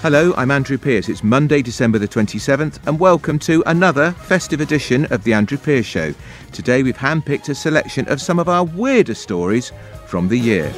Hello, 0.00 0.32
I'm 0.36 0.52
Andrew 0.52 0.78
Pierce. 0.78 1.08
It's 1.08 1.24
Monday, 1.24 1.60
December 1.60 1.98
the 1.98 2.06
27th, 2.06 2.78
and 2.86 3.00
welcome 3.00 3.36
to 3.40 3.64
another 3.66 4.12
festive 4.12 4.60
edition 4.60 5.06
of 5.06 5.24
The 5.24 5.32
Andrew 5.32 5.58
Pierce 5.58 5.86
Show. 5.86 6.14
Today 6.52 6.84
we've 6.84 6.96
handpicked 6.96 7.48
a 7.48 7.54
selection 7.56 8.06
of 8.08 8.20
some 8.20 8.38
of 8.38 8.48
our 8.48 8.62
weirdest 8.62 9.20
stories 9.22 9.72
from 10.06 10.28
the 10.28 10.38
year. 10.38 10.72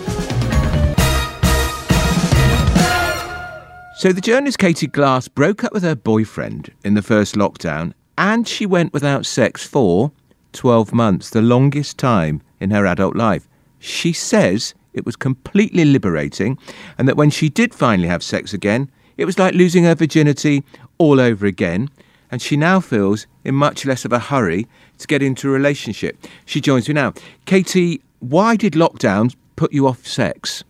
So, 3.96 4.10
the 4.14 4.22
journalist 4.22 4.58
Katie 4.58 4.86
Glass 4.86 5.28
broke 5.28 5.64
up 5.64 5.74
with 5.74 5.82
her 5.82 5.94
boyfriend 5.94 6.72
in 6.82 6.94
the 6.94 7.02
first 7.02 7.34
lockdown, 7.34 7.92
and 8.16 8.48
she 8.48 8.64
went 8.64 8.94
without 8.94 9.26
sex 9.26 9.66
for 9.66 10.12
12 10.54 10.94
months, 10.94 11.28
the 11.28 11.42
longest 11.42 11.98
time 11.98 12.40
in 12.58 12.70
her 12.70 12.86
adult 12.86 13.16
life. 13.16 13.46
She 13.80 14.14
says 14.14 14.74
it 14.94 15.04
was 15.04 15.14
completely 15.14 15.84
liberating, 15.84 16.56
and 16.96 17.06
that 17.06 17.18
when 17.18 17.28
she 17.28 17.50
did 17.50 17.74
finally 17.74 18.08
have 18.08 18.22
sex 18.22 18.54
again, 18.54 18.90
it 19.20 19.26
was 19.26 19.38
like 19.38 19.54
losing 19.54 19.84
her 19.84 19.94
virginity 19.94 20.64
all 20.96 21.20
over 21.20 21.44
again, 21.44 21.90
and 22.30 22.40
she 22.40 22.56
now 22.56 22.80
feels 22.80 23.26
in 23.44 23.54
much 23.54 23.84
less 23.84 24.06
of 24.06 24.12
a 24.14 24.18
hurry 24.18 24.66
to 24.98 25.06
get 25.06 25.22
into 25.22 25.48
a 25.48 25.52
relationship. 25.52 26.16
She 26.46 26.60
joins 26.60 26.88
me 26.88 26.94
now. 26.94 27.12
Katie, 27.44 28.00
why 28.20 28.56
did 28.56 28.72
lockdown 28.72 29.34
put 29.56 29.72
you 29.74 29.86
off 29.86 30.06
sex? 30.06 30.64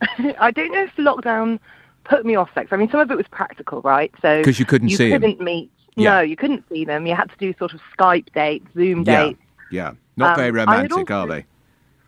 I 0.40 0.50
don't 0.50 0.72
know 0.72 0.84
if 0.84 0.96
lockdown 0.96 1.58
put 2.04 2.24
me 2.24 2.34
off 2.34 2.48
sex. 2.54 2.68
I 2.72 2.76
mean, 2.76 2.90
some 2.90 3.00
of 3.00 3.10
it 3.10 3.16
was 3.16 3.26
practical, 3.28 3.82
right? 3.82 4.10
So 4.22 4.38
because 4.38 4.58
you 4.58 4.64
couldn't 4.64 4.88
you 4.88 4.96
see 4.96 5.08
you 5.08 5.18
couldn't 5.18 5.36
them. 5.36 5.44
meet. 5.44 5.70
Yeah. 5.96 6.14
No, 6.16 6.20
you 6.22 6.36
couldn't 6.36 6.64
see 6.70 6.84
them. 6.86 7.06
You 7.06 7.14
had 7.14 7.30
to 7.30 7.36
do 7.38 7.54
sort 7.58 7.74
of 7.74 7.80
Skype 7.96 8.32
dates, 8.34 8.66
Zoom 8.74 9.02
Yeah, 9.04 9.26
dates. 9.26 9.40
yeah, 9.70 9.92
not 10.16 10.30
Um, 10.30 10.36
very 10.36 10.50
romantic, 10.50 11.10
are 11.10 11.26
they? 11.26 11.44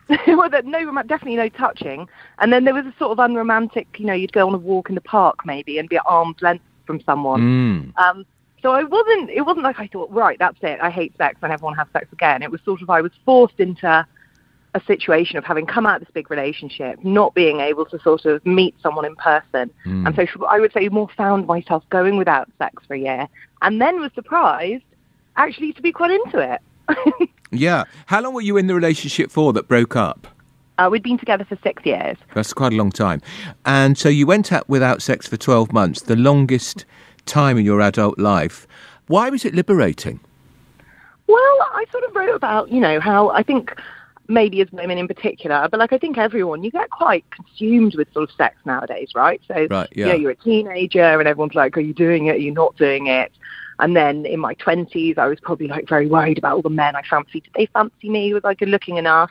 well, 0.27 0.49
no, 0.65 1.03
definitely 1.03 1.37
no 1.37 1.49
touching. 1.49 2.09
And 2.39 2.53
then 2.53 2.65
there 2.65 2.75
was 2.75 2.87
a 2.87 2.95
sort 2.99 3.13
of 3.13 3.19
unromantic. 3.19 3.89
You 3.99 4.07
know, 4.07 4.13
you'd 4.13 4.33
go 4.33 4.47
on 4.47 4.55
a 4.55 4.59
walk 4.59 4.89
in 4.89 4.95
the 4.95 5.01
park 5.01 5.45
maybe 5.45 5.79
and 5.79 5.89
be 5.89 5.97
at 5.97 6.03
arm's 6.07 6.41
length 6.41 6.65
from 6.87 7.01
someone. 7.03 7.93
Mm. 7.97 7.99
Um, 7.99 8.27
so 8.63 8.73
I 8.73 8.85
wasn't. 8.85 9.31
It 9.31 9.43
wasn't 9.43 9.65
like 9.65 9.79
I 9.79 9.89
thought, 9.89 10.11
right, 10.11 10.39
that's 10.39 10.59
it. 10.63 10.79
I 10.81 10.91
hate 10.91 11.17
sex. 11.17 11.39
I 11.43 11.49
never 11.49 11.65
want 11.65 11.75
to 11.75 11.79
have 11.79 11.89
sex 11.93 12.07
again. 12.13 12.43
It 12.43 12.51
was 12.51 12.61
sort 12.65 12.83
of 12.83 12.91
I 12.91 13.01
was 13.01 13.13
forced 13.25 13.59
into 13.59 14.07
a 14.75 14.81
situation 14.87 15.39
of 15.39 15.45
having 15.45 15.67
come 15.67 15.87
out 15.87 16.01
of 16.03 16.07
this 16.07 16.13
big 16.13 16.31
relationship, 16.31 17.03
not 17.03 17.35
being 17.35 17.61
able 17.61 17.87
to 17.87 17.99
sort 18.01 18.27
of 18.27 18.45
meet 18.45 18.75
someone 18.83 19.07
in 19.07 19.17
person, 19.17 19.71
Mm. 19.87 20.07
and 20.07 20.15
so 20.15 20.47
I 20.47 20.61
would 20.61 20.73
say 20.73 20.89
more 20.89 21.09
found 21.17 21.47
myself 21.47 21.83
going 21.89 22.19
without 22.19 22.49
sex 22.59 22.85
for 22.87 22.95
a 22.95 22.99
year, 22.99 23.27
and 23.63 23.81
then 23.81 24.01
was 24.01 24.11
surprised 24.15 24.85
actually 25.37 25.73
to 25.73 25.83
be 25.83 25.93
quite 25.93 26.11
into 26.11 26.39
it. 26.39 26.61
Yeah. 27.53 27.85
How 28.07 28.21
long 28.21 28.35
were 28.35 28.41
you 28.41 28.57
in 28.57 28.67
the 28.67 28.75
relationship 28.75 29.31
for 29.31 29.53
that 29.53 29.69
broke 29.69 29.95
up? 29.97 30.27
uh, 30.79 30.89
we'd 30.91 31.03
been 31.03 31.17
together 31.17 31.45
for 31.45 31.57
six 31.63 31.87
years. 31.87 32.19
That's 32.35 32.53
quite 32.53 32.73
a 32.73 32.77
long 32.77 32.91
time. 32.91 33.23
And 33.65 33.97
so 33.97 34.11
you 34.11 34.27
went 34.27 34.53
out 34.53 34.69
without 34.69 35.01
sex 35.01 35.27
for 35.27 35.39
12 35.39 35.73
months, 35.73 36.03
the 36.03 36.17
longest 36.17 36.85
time 37.25 37.57
in 37.57 37.65
your 37.65 37.81
adult 37.81 38.19
life. 38.19 38.67
Why 39.07 39.31
was 39.31 39.47
it 39.47 39.55
liberating? 39.55 40.21
Well, 41.29 41.39
I 41.73 41.85
sort 41.91 42.05
of 42.05 42.15
wrote 42.15 42.35
about, 42.35 42.71
you 42.71 42.81
know, 42.81 43.01
how 43.01 43.31
I 43.31 43.43
think 43.43 43.75
maybe 44.29 44.61
as 44.61 44.71
women 44.71 44.99
in 44.99 45.09
particular, 45.09 45.67
but 45.71 45.81
like 45.81 45.93
I 45.95 45.99
think 45.99 46.19
everyone, 46.19 46.63
you 46.63 46.71
get 46.71 46.91
quite 46.91 47.25
consumed 47.31 47.95
with 47.97 48.13
sort 48.13 48.29
of 48.29 48.37
sex 48.37 48.57
nowadays, 48.67 49.11
right? 49.15 49.41
So, 49.49 49.67
Right, 49.71 49.89
you 49.95 50.05
yeah. 50.05 50.09
know, 50.13 50.19
you're 50.19 50.33
a 50.33 50.37
teenager 50.37 51.19
and 51.19 51.27
everyone's 51.27 51.55
like, 51.55 51.77
are 51.79 51.81
you 51.81 51.95
doing 51.95 52.27
it? 52.27 52.33
Are 52.33 52.39
you 52.39 52.53
not 52.53 52.77
doing 52.77 53.07
it? 53.07 53.33
And 53.79 53.95
then 53.97 54.25
in 54.27 54.41
my 54.41 54.55
20s, 54.55 55.19
I 55.19 55.27
was 55.27 55.39
probably 55.41 55.69
like 55.69 55.89
very 55.89 56.07
worried 56.07 56.39
about 56.39 56.55
all 56.57 56.63
the 56.63 56.71
men 56.71 56.97
I 56.97 57.03
fancied. 57.03 57.45
Did 57.45 57.53
they 57.55 57.67
fancy 57.67 58.09
me? 58.09 58.33
Was 58.33 58.45
I 58.45 58.55
good 58.55 58.69
looking 58.69 58.97
enough? 58.97 59.31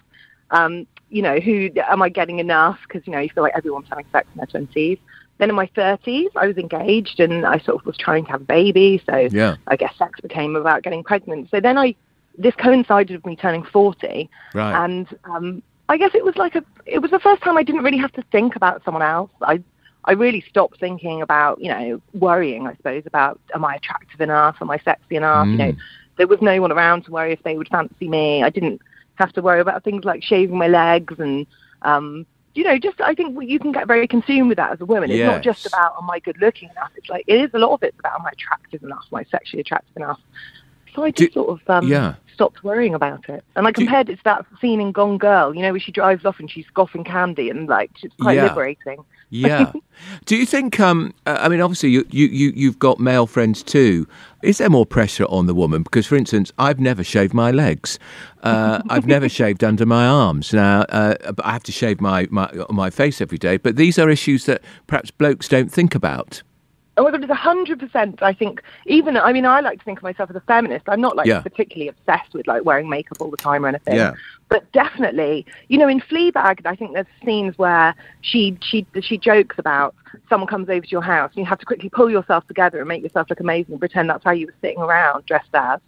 Um, 0.51 0.85
you 1.09 1.21
know, 1.21 1.39
who 1.39 1.69
am 1.87 2.01
I 2.01 2.09
getting 2.09 2.39
enough? 2.39 2.79
Because, 2.87 3.05
you 3.07 3.13
know, 3.13 3.19
you 3.19 3.29
feel 3.29 3.43
like 3.43 3.53
everyone's 3.55 3.87
having 3.89 4.05
sex 4.11 4.27
in 4.33 4.37
their 4.37 4.61
20s. 4.61 4.99
Then 5.37 5.49
in 5.49 5.55
my 5.55 5.67
30s, 5.75 6.29
I 6.35 6.47
was 6.47 6.57
engaged 6.57 7.19
and 7.19 7.45
I 7.45 7.57
sort 7.59 7.79
of 7.81 7.85
was 7.85 7.97
trying 7.97 8.25
to 8.25 8.31
have 8.31 8.41
a 8.41 8.45
baby. 8.45 9.01
So 9.09 9.27
Yeah. 9.31 9.55
I 9.67 9.75
guess 9.75 9.95
sex 9.97 10.21
became 10.21 10.55
about 10.55 10.83
getting 10.83 11.03
pregnant. 11.03 11.49
So 11.49 11.59
then 11.59 11.77
I, 11.77 11.95
this 12.37 12.55
coincided 12.55 13.15
with 13.15 13.25
me 13.25 13.35
turning 13.35 13.63
40, 13.63 14.29
Right. 14.53 14.83
and 14.85 15.07
um, 15.25 15.63
I 15.89 15.97
guess 15.97 16.11
it 16.13 16.23
was 16.23 16.35
like 16.35 16.55
a, 16.55 16.63
it 16.85 16.99
was 16.99 17.11
the 17.11 17.19
first 17.19 17.41
time 17.43 17.57
I 17.57 17.63
didn't 17.63 17.83
really 17.83 17.97
have 17.97 18.11
to 18.13 18.23
think 18.31 18.55
about 18.55 18.83
someone 18.83 19.03
else. 19.03 19.29
I, 19.41 19.61
I 20.05 20.11
really 20.13 20.41
stopped 20.49 20.79
thinking 20.79 21.21
about, 21.21 21.59
you 21.61 21.69
know, 21.69 22.01
worrying. 22.13 22.67
I 22.67 22.75
suppose 22.75 23.03
about, 23.05 23.39
am 23.53 23.65
I 23.65 23.75
attractive 23.75 24.21
enough? 24.21 24.57
Am 24.61 24.69
I 24.69 24.77
sexy 24.79 25.15
enough? 25.15 25.47
You 25.47 25.57
know, 25.57 25.71
Mm. 25.73 25.77
there 26.17 26.27
was 26.27 26.41
no 26.41 26.61
one 26.61 26.71
around 26.71 27.05
to 27.05 27.11
worry 27.11 27.31
if 27.33 27.41
they 27.43 27.57
would 27.57 27.67
fancy 27.69 28.07
me. 28.07 28.43
I 28.43 28.49
didn't 28.49 28.81
have 29.15 29.33
to 29.33 29.41
worry 29.41 29.59
about 29.59 29.83
things 29.83 30.05
like 30.05 30.23
shaving 30.23 30.57
my 30.57 30.67
legs 30.67 31.15
and, 31.19 31.47
um, 31.81 32.25
you 32.53 32.63
know, 32.63 32.77
just 32.77 33.01
I 33.01 33.13
think 33.15 33.37
you 33.43 33.59
can 33.59 33.71
get 33.73 33.85
very 33.87 34.07
consumed 34.07 34.47
with 34.47 34.57
that 34.57 34.71
as 34.71 34.79
a 34.79 34.85
woman. 34.85 35.09
It's 35.11 35.25
not 35.25 35.41
just 35.41 35.65
about 35.65 35.95
am 36.01 36.09
I 36.09 36.19
good 36.19 36.37
looking 36.39 36.69
enough. 36.69 36.91
It's 36.95 37.09
like 37.09 37.25
it 37.27 37.35
is 37.41 37.49
a 37.53 37.59
lot 37.59 37.71
of 37.73 37.83
it's 37.83 37.99
about 37.99 38.17
am 38.19 38.25
I 38.25 38.29
attractive 38.31 38.81
enough? 38.83 39.03
Am 39.11 39.17
I 39.17 39.23
sexually 39.25 39.59
attractive 39.61 39.97
enough? 39.97 40.19
So 40.95 41.03
I 41.03 41.11
Do- 41.11 41.25
just 41.25 41.33
sort 41.33 41.49
of 41.49 41.69
um, 41.69 41.85
yeah. 41.89 42.15
stopped 42.33 42.63
worrying 42.63 42.93
about 42.93 43.27
it. 43.27 43.43
And 43.57 43.67
I 43.67 43.71
Do- 43.71 43.81
compared 43.81 44.09
it 44.09 44.17
to 44.17 44.23
that 44.23 44.45
scene 44.61 44.79
in 44.79 44.93
Gone 44.93 45.17
Girl, 45.17 45.53
you 45.53 45.61
know, 45.63 45.71
where 45.71 45.81
she 45.81 45.91
drives 45.91 46.23
off 46.25 46.39
and 46.39 46.49
she's 46.49 46.65
scoffing 46.67 47.03
candy 47.03 47.49
and 47.49 47.67
like 47.67 47.91
it's 48.01 48.15
quite 48.21 48.37
Yeah. 48.37 48.43
liberating. 48.45 49.03
Yeah. 49.29 49.71
Do 50.25 50.35
you 50.35 50.45
think? 50.45 50.79
Um, 50.79 51.13
I 51.25 51.49
mean, 51.49 51.61
obviously, 51.61 51.89
you, 51.89 52.05
you 52.09 52.27
you 52.27 52.53
you've 52.55 52.79
got 52.79 52.99
male 52.99 53.27
friends 53.27 53.63
too. 53.63 54.07
Is 54.43 54.59
there 54.59 54.69
more 54.69 54.85
pressure 54.85 55.25
on 55.25 55.47
the 55.47 55.55
woman? 55.55 55.83
Because, 55.83 56.05
for 56.05 56.15
instance, 56.15 56.51
I've 56.59 56.79
never 56.79 57.03
shaved 57.03 57.33
my 57.33 57.51
legs. 57.51 57.97
Uh, 58.43 58.81
I've 58.89 59.07
never 59.07 59.27
shaved 59.39 59.63
under 59.63 59.85
my 59.85 60.05
arms. 60.05 60.53
Now, 60.53 60.81
uh, 60.89 61.15
I 61.43 61.53
have 61.53 61.63
to 61.63 61.71
shave 61.71 61.99
my, 61.99 62.27
my 62.29 62.51
my 62.69 62.89
face 62.89 63.21
every 63.21 63.37
day. 63.37 63.57
But 63.57 63.75
these 63.75 63.97
are 63.97 64.09
issues 64.09 64.45
that 64.45 64.61
perhaps 64.87 65.11
blokes 65.11 65.47
don't 65.47 65.71
think 65.71 65.95
about. 65.95 66.43
Oh 66.97 67.03
my 67.03 67.11
god, 67.11 67.23
it's 67.23 67.31
a 67.31 67.35
hundred 67.35 67.79
percent. 67.79 68.23
I 68.23 68.33
think 68.33 68.61
even 68.85 69.17
I 69.17 69.33
mean 69.33 69.45
I 69.45 69.59
like 69.59 69.79
to 69.79 69.85
think 69.85 69.99
of 69.99 70.03
myself 70.03 70.29
as 70.29 70.35
a 70.35 70.41
feminist. 70.41 70.85
I'm 70.87 71.01
not 71.01 71.15
like 71.15 71.27
Yeah. 71.27 71.41
particularly 71.41 71.89
obsessed 71.89 72.33
with 72.33 72.47
like 72.47 72.63
wearing 72.63 72.87
makeup 72.89 73.17
all 73.19 73.29
the 73.29 73.37
time 73.37 73.65
or 73.65 73.69
anything. 73.69 73.95
Yeah. 73.95 74.13
But 74.47 74.71
definitely, 74.71 75.45
you 75.67 75.77
know, 75.77 75.87
in 75.89 75.99
Fleabag, 75.99 76.65
I 76.65 76.75
think 76.75 76.93
there's 76.93 77.07
scenes 77.25 77.57
where 77.57 77.93
she 78.21 78.57
she 78.61 78.85
she 79.01 79.17
jokes 79.17 79.57
about 79.59 79.93
someone 80.29 80.47
comes 80.47 80.69
over 80.69 80.81
to 80.81 80.89
your 80.91 81.01
house 81.01 81.31
and 81.35 81.39
you 81.43 81.45
have 81.45 81.59
to 81.59 81.65
quickly 81.65 81.89
pull 81.89 82.09
yourself 82.09 82.47
together 82.47 82.79
and 82.79 82.87
make 82.87 83.03
yourself 83.03 83.29
look 83.29 83.41
amazing 83.41 83.73
and 83.73 83.79
pretend 83.79 84.09
that's 84.09 84.23
how 84.23 84.31
you 84.31 84.45
were 84.45 84.55
sitting 84.61 84.79
around 84.79 85.25
dressed 85.25 85.49
as, 85.53 85.81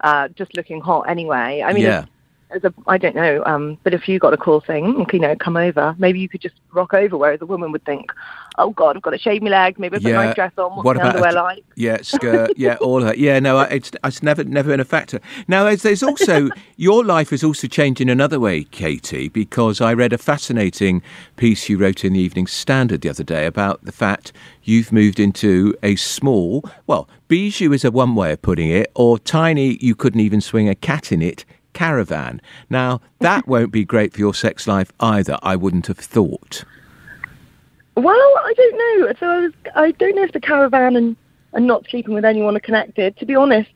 uh, 0.00 0.28
just 0.28 0.56
looking 0.56 0.80
hot 0.80 1.02
anyway. 1.10 1.62
I 1.62 1.74
mean, 1.74 1.82
Yeah. 1.82 2.06
As 2.54 2.64
a 2.64 2.72
I 2.86 2.98
don't 2.98 3.14
know, 3.16 3.42
um, 3.46 3.78
but 3.82 3.92
if 3.94 4.08
you 4.08 4.18
got 4.18 4.32
a 4.32 4.36
cool 4.36 4.60
thing, 4.60 5.06
you 5.12 5.18
know, 5.18 5.34
come 5.36 5.56
over. 5.56 5.94
Maybe 5.98 6.20
you 6.20 6.28
could 6.28 6.40
just 6.40 6.54
rock 6.72 6.94
over. 6.94 7.16
Whereas 7.16 7.40
a 7.42 7.46
woman 7.46 7.72
would 7.72 7.84
think, 7.84 8.12
oh 8.58 8.70
God, 8.70 8.96
I've 8.96 9.02
got 9.02 9.10
to 9.10 9.18
shave 9.18 9.42
my 9.42 9.50
legs. 9.50 9.78
Maybe 9.78 9.96
I've 9.96 10.02
got 10.02 10.08
a 10.08 10.12
Yeah. 10.12 10.24
nice 10.24 10.34
dress 10.34 10.52
on. 10.58 10.72
What's 10.72 10.84
What 10.84 10.96
about 10.96 11.06
a 11.06 11.08
underwear 11.10 11.30
t- 11.32 11.36
like? 11.38 11.64
Yeah, 11.76 11.98
skirt. 12.02 12.52
Yeah, 12.56 12.76
all 12.80 12.98
of 12.98 13.04
that. 13.04 13.18
Yeah, 13.18 13.38
no, 13.40 13.58
I- 13.58 13.66
it's 13.66 13.90
it's 14.04 14.22
never 14.22 14.44
never 14.44 14.70
been 14.70 14.80
a 14.80 14.84
factor. 14.84 15.20
Now, 15.48 15.64
there's, 15.64 15.82
there's 15.82 16.02
also 16.02 16.48
your 16.76 17.04
life 17.04 17.32
is 17.32 17.42
also 17.44 17.66
changing 17.66 18.08
another 18.08 18.38
way, 18.40 18.64
Katie, 18.64 19.28
because 19.28 19.80
I 19.80 19.92
read 19.92 20.12
a 20.12 20.18
fascinating 20.18 21.02
piece 21.36 21.68
you 21.68 21.78
wrote 21.78 22.04
in 22.04 22.12
the 22.12 22.20
Evening 22.20 22.46
Standard 22.46 23.00
the 23.02 23.08
other 23.08 23.24
day 23.24 23.46
about 23.46 23.84
the 23.84 23.92
fact 23.92 24.32
you've 24.62 24.92
moved 24.92 25.18
into 25.20 25.74
a 25.82 25.96
small, 25.96 26.64
well, 26.86 27.08
bijou 27.28 27.72
is 27.72 27.84
a 27.84 27.90
one 27.90 28.14
way 28.14 28.32
of 28.32 28.40
putting 28.42 28.70
it, 28.70 28.90
or 28.94 29.18
tiny, 29.18 29.76
you 29.80 29.94
couldn't 29.94 30.20
even 30.20 30.40
swing 30.40 30.68
a 30.68 30.74
cat 30.74 31.10
in 31.12 31.20
it. 31.22 31.44
Caravan. 31.74 32.40
Now, 32.70 33.00
that 33.18 33.46
won't 33.48 33.70
be 33.72 33.84
great 33.84 34.12
for 34.14 34.20
your 34.20 34.32
sex 34.34 34.66
life 34.66 34.90
either, 35.00 35.38
I 35.42 35.56
wouldn't 35.56 35.86
have 35.88 35.98
thought. 35.98 36.64
Well, 37.96 38.16
I 38.16 38.52
don't 38.56 38.76
know. 38.78 39.12
So 39.20 39.26
I 39.28 39.40
was, 39.40 39.52
I 39.76 39.90
don't 39.92 40.16
know 40.16 40.24
if 40.24 40.32
the 40.32 40.40
caravan 40.40 40.96
and, 40.96 41.16
and 41.52 41.66
not 41.66 41.86
sleeping 41.88 42.14
with 42.14 42.24
anyone 42.24 42.56
are 42.56 42.60
connected. 42.60 43.16
To 43.18 43.26
be 43.26 43.36
honest, 43.36 43.70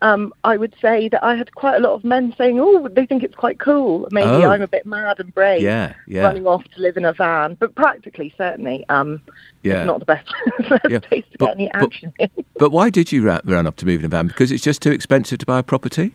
um, 0.00 0.32
I 0.44 0.56
would 0.56 0.74
say 0.80 1.08
that 1.10 1.22
I 1.22 1.34
had 1.34 1.54
quite 1.54 1.76
a 1.76 1.80
lot 1.80 1.92
of 1.92 2.02
men 2.04 2.32
saying, 2.38 2.58
"Oh, 2.60 2.88
they 2.88 3.04
think 3.04 3.22
it's 3.24 3.34
quite 3.34 3.58
cool." 3.58 4.08
Maybe 4.10 4.28
Oh. 4.30 4.48
I'm 4.50 4.62
a 4.62 4.68
bit 4.68 4.86
mad 4.86 5.18
and 5.20 5.34
brave, 5.34 5.60
Yeah, 5.60 5.92
yeah, 6.06 6.22
running 6.22 6.46
off 6.46 6.62
to 6.76 6.80
live 6.80 6.96
in 6.96 7.04
a 7.04 7.12
van. 7.12 7.56
But 7.60 7.74
practically, 7.74 8.32
certainly, 8.38 8.86
um, 8.88 9.20
yeah. 9.64 9.80
it's 9.80 9.86
not 9.86 9.98
the 9.98 10.06
best, 10.06 10.32
best 10.68 10.84
Yeah, 10.88 11.00
place 11.00 11.24
to 11.32 11.38
but- 11.38 11.46
get 11.46 11.54
any 11.56 11.70
but- 11.74 11.82
action 11.82 12.12
in. 12.18 12.30
But 12.58 12.70
why 12.70 12.88
did 12.90 13.12
you 13.12 13.28
run 13.28 13.66
up 13.66 13.76
to 13.76 13.86
move 13.86 14.00
in 14.00 14.06
a 14.06 14.08
van? 14.08 14.28
Because 14.28 14.50
it's 14.50 14.64
just 14.64 14.80
too 14.82 14.92
expensive 14.92 15.38
to 15.40 15.46
buy 15.46 15.58
a 15.58 15.62
property? 15.62 16.14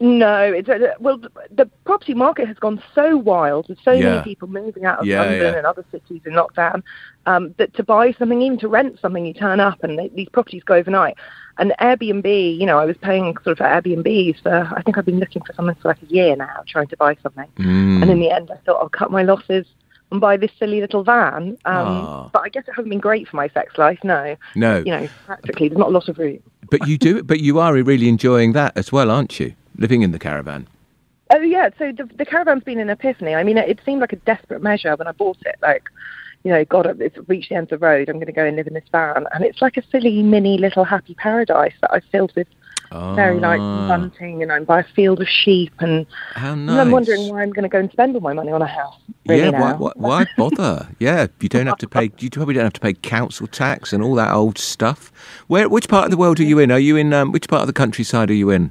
No, 0.00 0.42
it's 0.42 0.68
uh, 0.68 0.78
well, 0.98 1.18
the, 1.50 1.66
property 1.84 2.14
market 2.14 2.48
has 2.48 2.58
gone 2.58 2.82
so 2.94 3.16
wild 3.16 3.68
with 3.68 3.78
so 3.84 3.92
Yeah. 3.92 4.10
many 4.10 4.22
people 4.24 4.48
moving 4.48 4.84
out 4.84 4.98
of 4.98 5.06
Yeah, 5.06 5.20
London 5.22 5.40
yeah. 5.52 5.56
and 5.58 5.66
other 5.66 5.84
cities 5.92 6.20
in 6.26 6.32
lockdown 6.32 6.82
um, 7.26 7.54
that 7.58 7.72
to 7.74 7.84
buy 7.84 8.12
something, 8.12 8.42
even 8.42 8.58
to 8.58 8.68
rent 8.68 8.98
something, 9.00 9.24
you 9.24 9.32
turn 9.32 9.60
up 9.60 9.84
and 9.84 9.96
they, 9.98 10.08
these 10.08 10.28
properties 10.28 10.64
go 10.64 10.74
overnight. 10.74 11.16
And 11.58 11.72
Airbnb, 11.80 12.58
you 12.58 12.66
know, 12.66 12.78
I 12.80 12.84
was 12.84 12.96
paying 12.96 13.34
sort 13.44 13.52
of 13.52 13.58
for 13.58 13.64
Airbnbs 13.64 14.42
for 14.42 14.68
I 14.76 14.82
think 14.82 14.98
I've 14.98 15.06
been 15.06 15.20
looking 15.20 15.42
for 15.44 15.52
something 15.54 15.76
for 15.76 15.88
like 15.88 16.02
a 16.02 16.06
year 16.06 16.34
now, 16.34 16.64
trying 16.66 16.88
to 16.88 16.96
buy 16.96 17.16
something. 17.22 17.48
Mm. 17.58 18.02
And 18.02 18.10
in 18.10 18.18
the 18.18 18.30
end, 18.30 18.50
I 18.50 18.56
thought 18.66 18.80
I'll 18.82 18.88
cut 18.88 19.12
my 19.12 19.22
losses 19.22 19.64
and 20.10 20.20
buy 20.20 20.36
this 20.36 20.50
silly 20.58 20.80
little 20.80 21.04
van. 21.04 21.56
Um, 21.64 21.86
Ah. 21.86 22.30
But 22.32 22.42
I 22.42 22.48
guess 22.48 22.64
it 22.66 22.72
hasn't 22.74 22.90
been 22.90 22.98
great 23.00 23.28
for 23.28 23.36
my 23.36 23.48
sex 23.50 23.78
life. 23.78 24.00
No, 24.02 24.34
no, 24.56 24.78
you 24.78 24.86
know, 24.90 25.08
practically 25.24 25.68
there's 25.68 25.78
not 25.78 25.88
a 25.88 25.92
lot 25.92 26.08
of 26.08 26.18
room. 26.18 26.40
but 26.68 26.86
you 26.88 26.98
do. 26.98 27.22
But 27.22 27.38
you 27.38 27.60
are 27.60 27.72
really 27.74 28.08
enjoying 28.08 28.52
that 28.54 28.76
as 28.76 28.90
well, 28.90 29.08
aren't 29.10 29.38
you? 29.38 29.54
Living 29.76 30.02
in 30.02 30.12
the 30.12 30.18
caravan. 30.18 30.66
Oh 31.30 31.40
yeah, 31.40 31.70
so 31.78 31.90
the, 31.92 32.04
the 32.16 32.24
caravan's 32.24 32.64
been 32.64 32.78
an 32.78 32.90
epiphany. 32.90 33.34
I 33.34 33.42
mean, 33.42 33.56
it, 33.58 33.68
it 33.68 33.80
seemed 33.84 34.00
like 34.00 34.12
a 34.12 34.16
desperate 34.16 34.62
measure 34.62 34.94
when 34.96 35.08
I 35.08 35.12
bought 35.12 35.38
it. 35.44 35.56
Like, 35.62 35.84
you 36.44 36.50
know, 36.50 36.64
God, 36.64 37.00
it's 37.00 37.16
reached 37.28 37.48
the 37.48 37.56
end 37.56 37.72
of 37.72 37.80
the 37.80 37.86
road. 37.86 38.08
I'm 38.08 38.16
going 38.16 38.26
to 38.26 38.32
go 38.32 38.44
and 38.44 38.56
live 38.56 38.66
in 38.66 38.74
this 38.74 38.84
van, 38.92 39.26
and 39.32 39.44
it's 39.44 39.62
like 39.62 39.76
a 39.76 39.82
silly 39.90 40.22
mini 40.22 40.58
little 40.58 40.84
happy 40.84 41.14
paradise 41.14 41.72
that 41.80 41.92
I've 41.92 42.04
filled 42.12 42.32
with 42.36 42.46
very 43.16 43.40
like 43.40 43.58
Ah. 43.60 43.88
bunting, 43.88 44.42
and 44.42 44.52
I'm 44.52 44.64
by 44.64 44.80
a 44.80 44.84
field 44.94 45.20
of 45.20 45.26
sheep, 45.28 45.72
and, 45.80 46.06
How 46.34 46.52
and. 46.52 46.70
I'm 46.70 46.90
wondering 46.90 47.28
why 47.28 47.42
I'm 47.42 47.50
going 47.50 47.64
to 47.64 47.68
go 47.68 47.78
and 47.78 47.90
spend 47.90 48.14
all 48.14 48.20
my 48.20 48.34
money 48.34 48.52
on 48.52 48.62
a 48.62 48.66
house. 48.66 48.94
Really 49.26 49.50
yeah, 49.50 49.58
why, 49.58 49.72
why, 49.72 49.92
why 49.96 50.26
bother? 50.36 50.88
yeah, 51.00 51.26
you 51.40 51.48
don't 51.48 51.66
have 51.66 51.78
to 51.78 51.88
pay. 51.88 52.12
You 52.18 52.30
probably 52.30 52.54
don't 52.54 52.64
have 52.64 52.72
to 52.74 52.80
pay 52.80 52.92
council 52.92 53.46
tax 53.48 53.92
and 53.92 54.02
all 54.02 54.14
that 54.16 54.32
old 54.32 54.58
stuff. 54.58 55.10
Where? 55.48 55.68
Which 55.68 55.88
part 55.88 56.04
of 56.04 56.10
the 56.10 56.16
world 56.16 56.38
are 56.38 56.44
you 56.44 56.58
in? 56.58 56.70
Are 56.70 56.78
you 56.78 56.96
in? 56.96 57.12
Um, 57.12 57.32
which 57.32 57.48
part 57.48 57.62
of 57.62 57.66
the 57.66 57.72
countryside 57.72 58.30
are 58.30 58.34
you 58.34 58.50
in? 58.50 58.70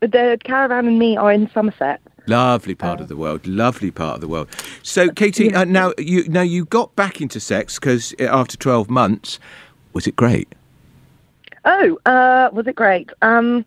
The 0.00 0.38
caravan 0.44 0.86
and 0.86 0.98
me 0.98 1.16
are 1.16 1.32
in 1.32 1.50
Somerset. 1.52 2.00
Lovely 2.26 2.74
part 2.74 3.00
of 3.00 3.08
the 3.08 3.16
world. 3.16 3.46
Lovely 3.46 3.90
part 3.90 4.16
of 4.16 4.20
the 4.20 4.28
world. 4.28 4.48
So, 4.82 5.08
Katie, 5.10 5.54
uh, 5.54 5.64
now 5.64 5.92
you 5.96 6.28
now 6.28 6.42
you 6.42 6.64
got 6.64 6.94
back 6.96 7.20
into 7.20 7.40
sex 7.40 7.78
because 7.78 8.14
after 8.18 8.56
twelve 8.56 8.90
months, 8.90 9.38
was 9.92 10.06
it 10.06 10.16
great? 10.16 10.52
Oh, 11.64 11.98
uh, 12.06 12.50
was 12.52 12.66
it 12.66 12.74
great? 12.74 13.10
Um, 13.22 13.64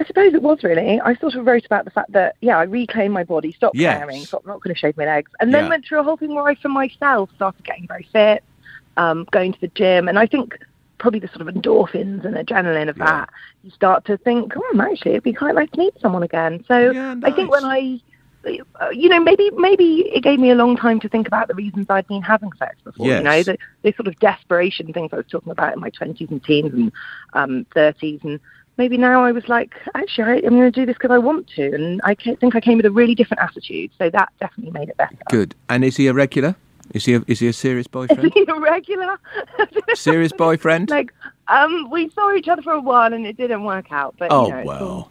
I 0.00 0.04
suppose 0.04 0.34
it 0.34 0.42
was 0.42 0.62
really. 0.62 1.00
I 1.00 1.14
sort 1.16 1.34
of 1.34 1.46
wrote 1.46 1.64
about 1.64 1.84
the 1.84 1.90
fact 1.90 2.12
that, 2.12 2.36
yeah, 2.40 2.58
I 2.58 2.64
reclaimed 2.64 3.14
my 3.14 3.24
body, 3.24 3.52
stopped 3.52 3.76
Yes. 3.76 3.96
caring, 3.98 4.24
stopped 4.24 4.46
not 4.46 4.60
going 4.60 4.74
to 4.74 4.78
shave 4.78 4.96
my 4.96 5.06
legs, 5.06 5.30
and 5.40 5.54
then 5.54 5.64
Yeah. 5.64 5.70
went 5.70 5.86
through 5.86 6.00
a 6.00 6.02
whole 6.02 6.16
thing 6.16 6.34
where 6.34 6.46
I, 6.46 6.54
for 6.56 6.68
myself, 6.68 7.30
started 7.34 7.64
getting 7.64 7.86
very 7.86 8.06
fit, 8.12 8.42
um, 8.96 9.26
going 9.30 9.52
to 9.52 9.60
the 9.60 9.68
gym, 9.68 10.08
and 10.08 10.18
I 10.18 10.26
think 10.26 10.58
probably 10.98 11.20
the 11.20 11.28
sort 11.28 11.42
of 11.42 11.54
endorphins 11.54 12.24
and 12.24 12.36
adrenaline 12.36 12.88
of 12.88 12.96
Yeah. 12.96 13.04
that, 13.04 13.30
you 13.62 13.70
start 13.70 14.04
to 14.06 14.16
think, 14.16 14.52
oh, 14.56 14.80
actually, 14.80 15.12
it'd 15.12 15.22
be 15.22 15.32
quite 15.32 15.54
nice 15.54 15.70
to 15.70 15.78
meet 15.78 15.94
someone 16.00 16.22
again. 16.22 16.64
So 16.68 16.90
Yeah, 16.92 17.14
I 17.22 17.30
think 17.30 17.50
when. 17.50 17.64
I, 17.64 18.00
you 18.92 19.08
know, 19.08 19.18
maybe 19.18 19.50
maybe 19.56 20.08
it 20.14 20.22
gave 20.22 20.38
me 20.38 20.50
a 20.50 20.54
long 20.54 20.76
time 20.76 21.00
to 21.00 21.08
think 21.08 21.26
about 21.26 21.48
the 21.48 21.54
reasons 21.54 21.86
I'd 21.90 22.06
been 22.06 22.22
having 22.22 22.52
sex 22.58 22.76
before. 22.84 23.04
You 23.06 23.20
know, 23.20 23.42
the, 23.42 23.58
the 23.82 23.92
sort 23.94 24.06
of 24.06 24.16
desperation 24.20 24.92
things 24.92 25.10
I 25.12 25.16
was 25.16 25.26
talking 25.28 25.50
about 25.50 25.74
in 25.74 25.80
my 25.80 25.90
twenties 25.90 26.28
and 26.30 26.42
teens 26.44 26.72
and 26.72 26.92
um, 27.32 27.66
30s, 27.74 28.22
and 28.22 28.38
maybe 28.76 28.96
now 28.98 29.24
I 29.24 29.32
was 29.32 29.48
like, 29.48 29.74
actually, 29.94 30.24
I, 30.30 30.34
I'm 30.46 30.50
going 30.50 30.70
to 30.70 30.70
do 30.70 30.86
this 30.86 30.94
because 30.94 31.10
I 31.10 31.18
want 31.18 31.48
to, 31.56 31.74
and 31.74 32.00
I 32.04 32.14
think 32.14 32.54
I 32.54 32.60
came 32.60 32.76
with 32.76 32.86
a 32.86 32.90
really 32.92 33.16
different 33.16 33.42
attitude, 33.42 33.90
so 33.98 34.10
that 34.10 34.28
definitely 34.38 34.70
made 34.70 34.90
it 34.90 34.96
better. 34.96 35.16
Good. 35.28 35.56
And 35.68 35.84
is 35.84 35.96
he 35.96 36.06
a 36.06 36.14
regular? 36.14 36.54
Is 36.92 37.04
he 37.04 37.14
a, 37.14 37.22
is 37.26 37.40
he 37.40 37.48
a 37.48 37.52
serious 37.52 37.86
Is 37.86 37.90
boyfriend? 37.90 38.32
he 38.34 38.44
a 38.48 38.60
regular? 38.60 39.18
serious 39.94 40.32
boyfriend? 40.32 40.90
like, 40.90 41.12
um, 41.48 41.90
we 41.90 42.08
saw 42.10 42.32
each 42.34 42.48
other 42.48 42.62
for 42.62 42.72
a 42.72 42.80
while 42.80 43.12
and 43.12 43.26
it 43.26 43.36
didn't 43.36 43.64
work 43.64 43.90
out, 43.92 44.14
but 44.18 44.28
oh 44.30 44.46
you 44.48 44.54
know, 44.54 44.62
well. 44.64 45.10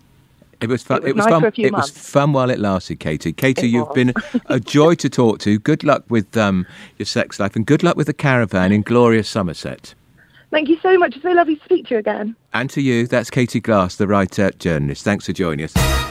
It 0.61 0.69
was 0.69 0.83
fun. 0.83 0.99
It 1.05 1.15
was 1.15 1.25
was 1.25 1.25
nice 1.25 1.41
fun. 1.41 1.53
it 1.65 1.73
was 1.73 1.89
fun 1.91 2.31
while 2.33 2.49
it 2.49 2.59
lasted, 2.59 2.99
Katie. 3.01 3.33
Katie, 3.33 3.67
It 3.67 3.71
you've 3.71 3.87
was. 3.89 3.95
been 3.95 4.13
a 4.45 4.57
joy 4.59 4.95
to 4.95 5.09
talk 5.09 5.39
to. 5.39 5.59
Good 5.59 5.83
luck 5.83 6.05
with 6.09 6.35
um, 6.37 6.65
your 6.97 7.05
sex 7.05 7.41
life, 7.41 7.57
and 7.57 7.65
good 7.65 7.83
luck 7.83 7.97
with 7.97 8.07
the 8.07 8.13
caravan 8.13 8.71
in 8.71 8.81
glorious 8.81 9.27
Somerset. 9.27 9.93
Thank 10.51 10.69
you 10.69 10.79
so 10.81 10.97
much. 10.97 11.15
It's 11.15 11.23
so 11.23 11.31
lovely 11.31 11.57
to 11.57 11.63
speak 11.65 11.87
to 11.87 11.95
you 11.95 11.99
again. 11.99 12.37
And 12.53 12.69
to 12.69 12.81
you, 12.81 13.05
that's 13.05 13.29
Katie 13.29 13.59
Glass, 13.59 13.97
the 13.97 14.07
writer 14.07 14.49
journalist. 14.51 15.03
Thanks 15.03 15.25
for 15.25 15.33
joining 15.33 15.65
us. 15.65 16.04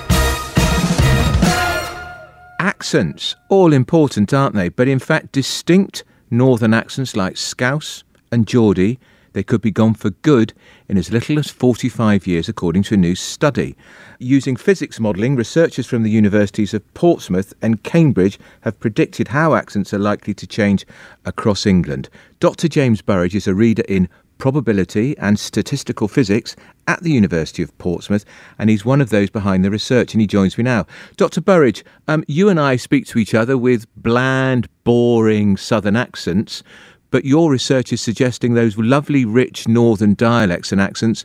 Accents, 2.64 3.36
all 3.50 3.74
important, 3.74 4.32
aren't 4.32 4.54
they? 4.54 4.70
But 4.70 4.88
in 4.88 4.98
fact, 4.98 5.32
distinct 5.32 6.02
northern 6.30 6.72
accents 6.72 7.14
like 7.14 7.36
Scouse 7.36 8.04
and 8.32 8.46
Geordie, 8.46 8.98
they 9.34 9.42
could 9.42 9.60
be 9.60 9.70
gone 9.70 9.92
for 9.92 10.08
good 10.08 10.54
in 10.88 10.96
as 10.96 11.12
little 11.12 11.38
as 11.38 11.50
45 11.50 12.26
years, 12.26 12.48
according 12.48 12.84
to 12.84 12.94
a 12.94 12.96
new 12.96 13.14
study. 13.16 13.76
Using 14.18 14.56
physics 14.56 14.98
modelling, 14.98 15.36
researchers 15.36 15.84
from 15.84 16.04
the 16.04 16.10
universities 16.10 16.72
of 16.72 16.94
Portsmouth 16.94 17.52
and 17.60 17.82
Cambridge 17.82 18.38
have 18.62 18.80
predicted 18.80 19.28
how 19.28 19.54
accents 19.54 19.92
are 19.92 19.98
likely 19.98 20.32
to 20.32 20.46
change 20.46 20.86
across 21.26 21.66
England. 21.66 22.08
Dr. 22.40 22.68
James 22.68 23.02
Burridge 23.02 23.34
is 23.34 23.46
a 23.46 23.54
reader 23.54 23.84
in 23.90 24.08
probability 24.38 25.16
and 25.18 25.38
statistical 25.38 26.08
physics 26.08 26.56
at 26.86 27.02
the 27.02 27.12
University 27.12 27.62
of 27.62 27.76
Portsmouth, 27.78 28.24
and 28.58 28.70
he's 28.70 28.84
one 28.84 29.00
of 29.00 29.10
those 29.10 29.30
behind 29.30 29.64
the 29.64 29.70
research, 29.70 30.12
and 30.12 30.20
he 30.20 30.26
joins 30.26 30.58
me 30.58 30.64
now. 30.64 30.86
Dr. 31.16 31.40
Burridge, 31.40 31.84
um, 32.08 32.24
you 32.28 32.48
and 32.48 32.60
I 32.60 32.76
speak 32.76 33.06
to 33.06 33.18
each 33.18 33.34
other 33.34 33.56
with 33.56 33.86
bland, 33.96 34.68
boring 34.84 35.56
southern 35.56 35.96
accents, 35.96 36.62
but 37.10 37.24
your 37.24 37.50
research 37.50 37.92
is 37.92 38.00
suggesting 38.00 38.54
those 38.54 38.76
lovely, 38.76 39.24
rich 39.24 39.68
northern 39.68 40.14
dialects 40.14 40.72
and 40.72 40.80
accents 40.80 41.24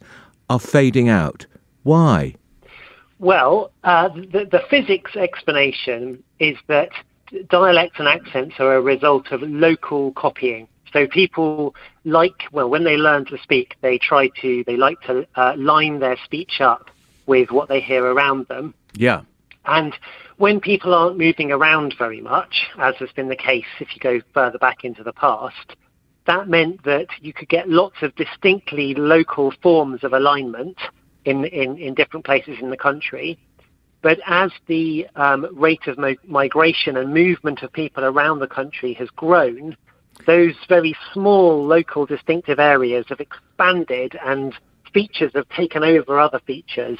are 0.49 0.59
fading 0.59 1.09
out. 1.09 1.45
Why? 1.83 2.35
Well, 3.19 3.71
uh, 3.83 4.09
the, 4.09 4.47
the 4.49 4.61
physics 4.69 5.15
explanation 5.15 6.23
is 6.39 6.57
that 6.67 6.89
dialects 7.49 7.99
and 7.99 8.07
accents 8.07 8.55
are 8.59 8.75
a 8.75 8.81
result 8.81 9.31
of 9.31 9.41
local 9.41 10.11
copying. 10.13 10.67
So 10.93 11.07
people 11.07 11.75
like, 12.03 12.43
well, 12.51 12.69
when 12.69 12.83
they 12.83 12.97
learn 12.97 13.25
to 13.25 13.37
speak, 13.41 13.75
they 13.81 13.97
try 13.97 14.29
to, 14.41 14.63
they 14.65 14.77
like 14.77 14.99
to 15.01 15.27
uh, 15.35 15.53
line 15.57 15.99
their 15.99 16.17
speech 16.25 16.61
up 16.61 16.89
with 17.25 17.51
what 17.51 17.69
they 17.69 17.79
hear 17.79 18.03
around 18.03 18.47
them. 18.47 18.73
Yeah. 18.93 19.21
And 19.65 19.93
when 20.37 20.59
people 20.59 20.93
aren't 20.95 21.17
moving 21.17 21.51
around 21.51 21.95
very 21.97 22.21
much, 22.21 22.67
as 22.79 22.95
has 22.95 23.11
been 23.11 23.29
the 23.29 23.35
case 23.35 23.65
if 23.79 23.89
you 23.93 23.99
go 23.99 24.19
further 24.33 24.57
back 24.57 24.83
into 24.83 25.03
the 25.03 25.13
past, 25.13 25.75
that 26.25 26.47
meant 26.47 26.83
that 26.83 27.07
you 27.21 27.33
could 27.33 27.49
get 27.49 27.69
lots 27.69 27.97
of 28.01 28.15
distinctly 28.15 28.93
local 28.95 29.51
forms 29.61 30.03
of 30.03 30.13
alignment 30.13 30.77
in, 31.25 31.45
in, 31.45 31.77
in 31.77 31.93
different 31.93 32.25
places 32.25 32.57
in 32.61 32.69
the 32.69 32.77
country. 32.77 33.37
But 34.01 34.19
as 34.25 34.51
the 34.67 35.07
um, 35.15 35.47
rate 35.53 35.87
of 35.87 35.97
mo- 35.97 36.15
migration 36.25 36.97
and 36.97 37.13
movement 37.13 37.63
of 37.63 37.73
people 37.73 38.05
around 38.05 38.39
the 38.39 38.47
country 38.47 38.93
has 38.93 39.09
grown, 39.09 39.75
those 40.25 40.55
very 40.67 40.95
small 41.13 41.65
local 41.65 42.05
distinctive 42.05 42.59
areas 42.59 43.05
have 43.09 43.19
expanded 43.19 44.17
and 44.23 44.53
features 44.93 45.31
have 45.35 45.47
taken 45.49 45.83
over 45.83 46.19
other 46.19 46.39
features. 46.45 46.99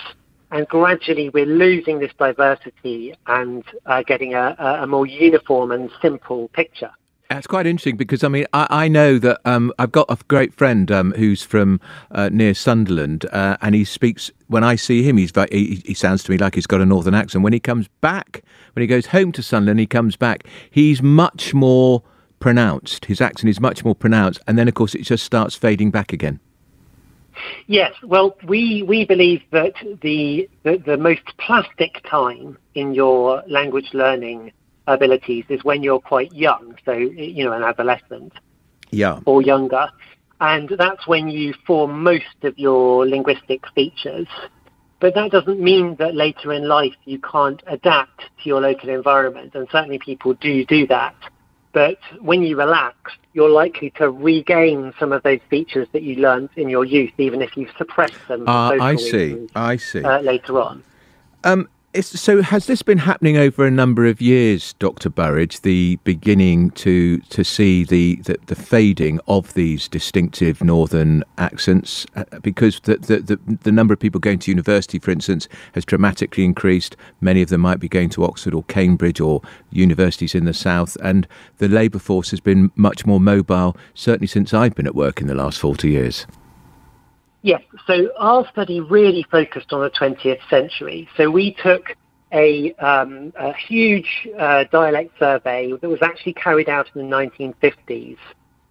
And 0.51 0.67
gradually 0.67 1.29
we're 1.29 1.45
losing 1.45 1.99
this 1.99 2.11
diversity 2.17 3.13
and 3.27 3.63
uh, 3.85 4.03
getting 4.03 4.33
a, 4.33 4.55
a 4.81 4.87
more 4.87 5.05
uniform 5.05 5.71
and 5.71 5.91
simple 6.01 6.47
picture. 6.49 6.91
That's 7.29 7.45
quite 7.45 7.67
interesting 7.67 7.95
because 7.95 8.23
I 8.23 8.27
mean 8.27 8.47
I, 8.53 8.65
I 8.69 8.87
know 8.87 9.19
that 9.19 9.39
um, 9.45 9.71
I've 9.77 9.91
got 9.91 10.07
a 10.09 10.17
great 10.27 10.51
friend 10.51 10.91
um, 10.91 11.11
who's 11.11 11.43
from 11.43 11.79
uh, 12.09 12.29
near 12.33 12.55
Sunderland 12.55 13.25
uh, 13.31 13.55
and 13.61 13.75
he 13.75 13.85
speaks 13.85 14.31
when 14.47 14.63
I 14.63 14.75
see 14.75 15.03
him 15.03 15.17
he's 15.17 15.31
he, 15.51 15.83
he 15.85 15.93
sounds 15.93 16.23
to 16.23 16.31
me 16.31 16.39
like 16.39 16.55
he's 16.55 16.65
got 16.65 16.81
a 16.81 16.85
northern 16.87 17.13
accent. 17.13 17.43
When 17.43 17.53
he 17.53 17.59
comes 17.59 17.87
back, 18.01 18.43
when 18.73 18.81
he 18.81 18.87
goes 18.87 19.07
home 19.07 19.31
to 19.33 19.43
Sunderland, 19.43 19.79
he 19.79 19.85
comes 19.85 20.15
back. 20.15 20.45
He's 20.71 21.03
much 21.03 21.53
more 21.53 22.01
pronounced. 22.39 23.05
His 23.05 23.21
accent 23.21 23.49
is 23.49 23.59
much 23.59 23.83
more 23.83 23.95
pronounced, 23.95 24.41
and 24.47 24.57
then 24.57 24.67
of 24.67 24.73
course 24.73 24.95
it 24.95 25.03
just 25.03 25.23
starts 25.23 25.55
fading 25.55 25.91
back 25.91 26.13
again. 26.13 26.39
Yes, 27.67 27.93
well, 28.03 28.35
we, 28.45 28.83
we 28.83 29.05
believe 29.05 29.41
that 29.51 29.73
the, 30.01 30.49
the, 30.63 30.77
the 30.77 30.97
most 30.97 31.21
plastic 31.37 32.01
time 32.03 32.57
in 32.75 32.93
your 32.93 33.43
language 33.47 33.89
learning 33.93 34.51
abilities 34.87 35.45
is 35.49 35.63
when 35.63 35.81
you're 35.83 36.01
quite 36.01 36.33
young, 36.33 36.75
so, 36.83 36.91
you 36.93 37.45
know, 37.45 37.53
an 37.53 37.63
adolescent 37.63 38.33
Yeah. 38.91 39.19
or 39.25 39.41
younger. 39.41 39.89
And 40.41 40.69
that's 40.77 41.07
when 41.07 41.29
you 41.29 41.53
form 41.65 42.03
most 42.03 42.43
of 42.43 42.57
your 42.57 43.07
linguistic 43.07 43.61
features. 43.73 44.27
But 44.99 45.13
that 45.15 45.31
doesn't 45.31 45.61
mean 45.61 45.95
that 45.99 46.15
later 46.15 46.51
in 46.51 46.67
life 46.67 46.95
you 47.05 47.19
can't 47.19 47.61
adapt 47.67 48.19
to 48.19 48.49
your 48.49 48.59
local 48.59 48.89
environment, 48.89 49.55
and 49.55 49.67
certainly 49.71 49.99
people 49.99 50.33
do 50.33 50.65
do 50.65 50.87
that. 50.87 51.15
But 51.71 51.99
when 52.19 52.43
you 52.43 52.57
relax, 52.57 53.13
you're 53.33 53.49
likely 53.49 53.91
to 53.91 54.09
regain 54.09 54.93
some 54.99 55.11
of 55.11 55.21
those 55.23 55.39
features 55.49 55.87
that 55.91 56.01
you 56.01 56.15
learned 56.15 56.49
in 56.55 56.67
your 56.69 56.83
youth, 56.83 57.13
even 57.17 57.41
if 57.41 57.55
you've 57.55 57.71
suppressed 57.77 58.27
them. 58.27 58.47
Uh, 58.47 58.71
I 58.71 58.95
see. 58.95 59.11
reasons, 59.11 59.51
I 59.55 59.75
see. 59.77 60.03
Uh, 60.03 60.19
later 60.21 60.59
on. 60.59 60.83
Um, 61.43 61.69
it's, 61.93 62.19
so 62.19 62.41
has 62.41 62.67
this 62.67 62.81
been 62.83 62.99
happening 62.99 63.35
over 63.37 63.65
a 63.65 63.71
number 63.71 64.05
of 64.05 64.21
years, 64.21 64.73
Dr. 64.73 65.09
Burridge? 65.09 65.61
The 65.61 65.97
beginning 66.03 66.69
to 66.71 67.17
to 67.19 67.43
see 67.43 67.83
the, 67.83 68.17
the, 68.17 68.37
the 68.45 68.55
fading 68.55 69.19
of 69.27 69.53
these 69.55 69.87
distinctive 69.87 70.63
northern 70.63 71.23
accents, 71.37 72.05
uh, 72.15 72.25
because 72.41 72.79
the, 72.81 72.97
the 72.97 73.19
the 73.19 73.57
the 73.63 73.71
number 73.71 73.93
of 73.93 73.99
people 73.99 74.19
going 74.19 74.39
to 74.39 74.51
university, 74.51 74.99
for 74.99 75.09
instance, 75.09 75.47
has 75.73 75.83
dramatically 75.83 76.45
increased. 76.45 76.95
Many 77.21 77.41
of 77.41 77.49
them 77.49 77.61
might 77.61 77.79
be 77.79 77.89
going 77.89 78.09
to 78.09 78.23
Oxford 78.23 78.53
or 78.53 78.63
Cambridge 78.63 79.19
or 79.19 79.41
universities 79.71 80.35
in 80.35 80.45
the 80.45 80.53
south, 80.53 80.95
and 81.01 81.27
the 81.57 81.67
labour 81.67 81.99
force 81.99 82.29
has 82.29 82.39
been 82.39 82.71
much 82.75 83.05
more 83.07 83.19
mobile. 83.19 83.75
Certainly 83.95 84.27
since 84.27 84.53
I've 84.53 84.75
been 84.75 84.87
at 84.87 84.95
work 84.95 85.21
in 85.21 85.27
the 85.27 85.35
last 85.35 85.59
forty 85.59 85.89
years. 85.89 86.27
Yes, 87.41 87.61
so 87.87 88.09
our 88.17 88.45
study 88.51 88.81
really 88.81 89.25
focused 89.31 89.71
on 89.71 89.81
the 89.81 89.89
20th 89.89 90.39
century. 90.49 91.07
So 91.15 91.29
we 91.31 91.55
took 91.63 91.95
a, 92.33 92.73
um, 92.73 93.31
a 93.37 93.53
huge 93.53 94.27
uh, 94.37 94.65
dialect 94.71 95.17
survey 95.17 95.71
that 95.81 95.89
was 95.89 95.99
actually 96.01 96.33
carried 96.33 96.69
out 96.69 96.87
in 96.93 97.09
the 97.09 97.15
1950s, 97.15 98.17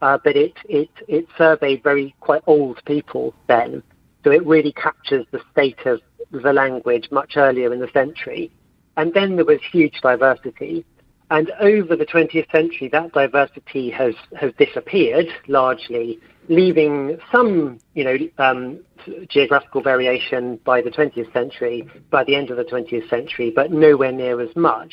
uh, 0.03 0.19
but 0.23 0.37
it, 0.37 0.53
it, 0.69 0.91
it 1.09 1.27
surveyed 1.37 1.83
very 1.83 2.15
quite 2.21 2.43
old 2.47 2.81
people 2.85 3.35
then. 3.47 3.83
So 4.23 4.33
it 4.33 4.45
really 4.47 4.73
captures 4.73 5.27
the 5.31 5.41
state 5.53 5.87
of 5.87 6.01
the 6.31 6.53
language 6.53 7.09
much 7.11 7.37
earlier 7.37 7.73
in 7.73 7.81
the 7.81 7.91
century. 7.93 8.51
And 8.97 9.15
then 9.15 9.37
there 9.37 9.45
was 9.45 9.61
huge 9.73 10.01
diversity. 10.03 10.85
And 11.31 11.51
over 11.61 11.97
the 11.97 12.07
20th 12.07 12.51
century, 12.51 12.89
that 12.89 13.13
diversity 13.13 13.91
has, 13.91 14.15
has 14.39 14.53
disappeared 14.59 15.29
largely, 15.47 16.19
leaving 16.49 17.19
some, 17.33 17.79
you 17.95 18.05
know, 18.05 18.17
um, 18.39 18.81
geographical 19.29 19.83
variation 19.83 20.59
by 20.65 20.81
the 20.81 20.91
20th 20.91 21.33
century, 21.33 21.89
by 22.11 22.25
the 22.25 22.35
end 22.35 22.51
of 22.51 22.57
the 22.57 22.65
20th 22.65 23.09
century, 23.09 23.53
but 23.55 23.71
nowhere 23.71 24.13
near 24.13 24.41
as 24.41 24.55
much. 24.57 24.93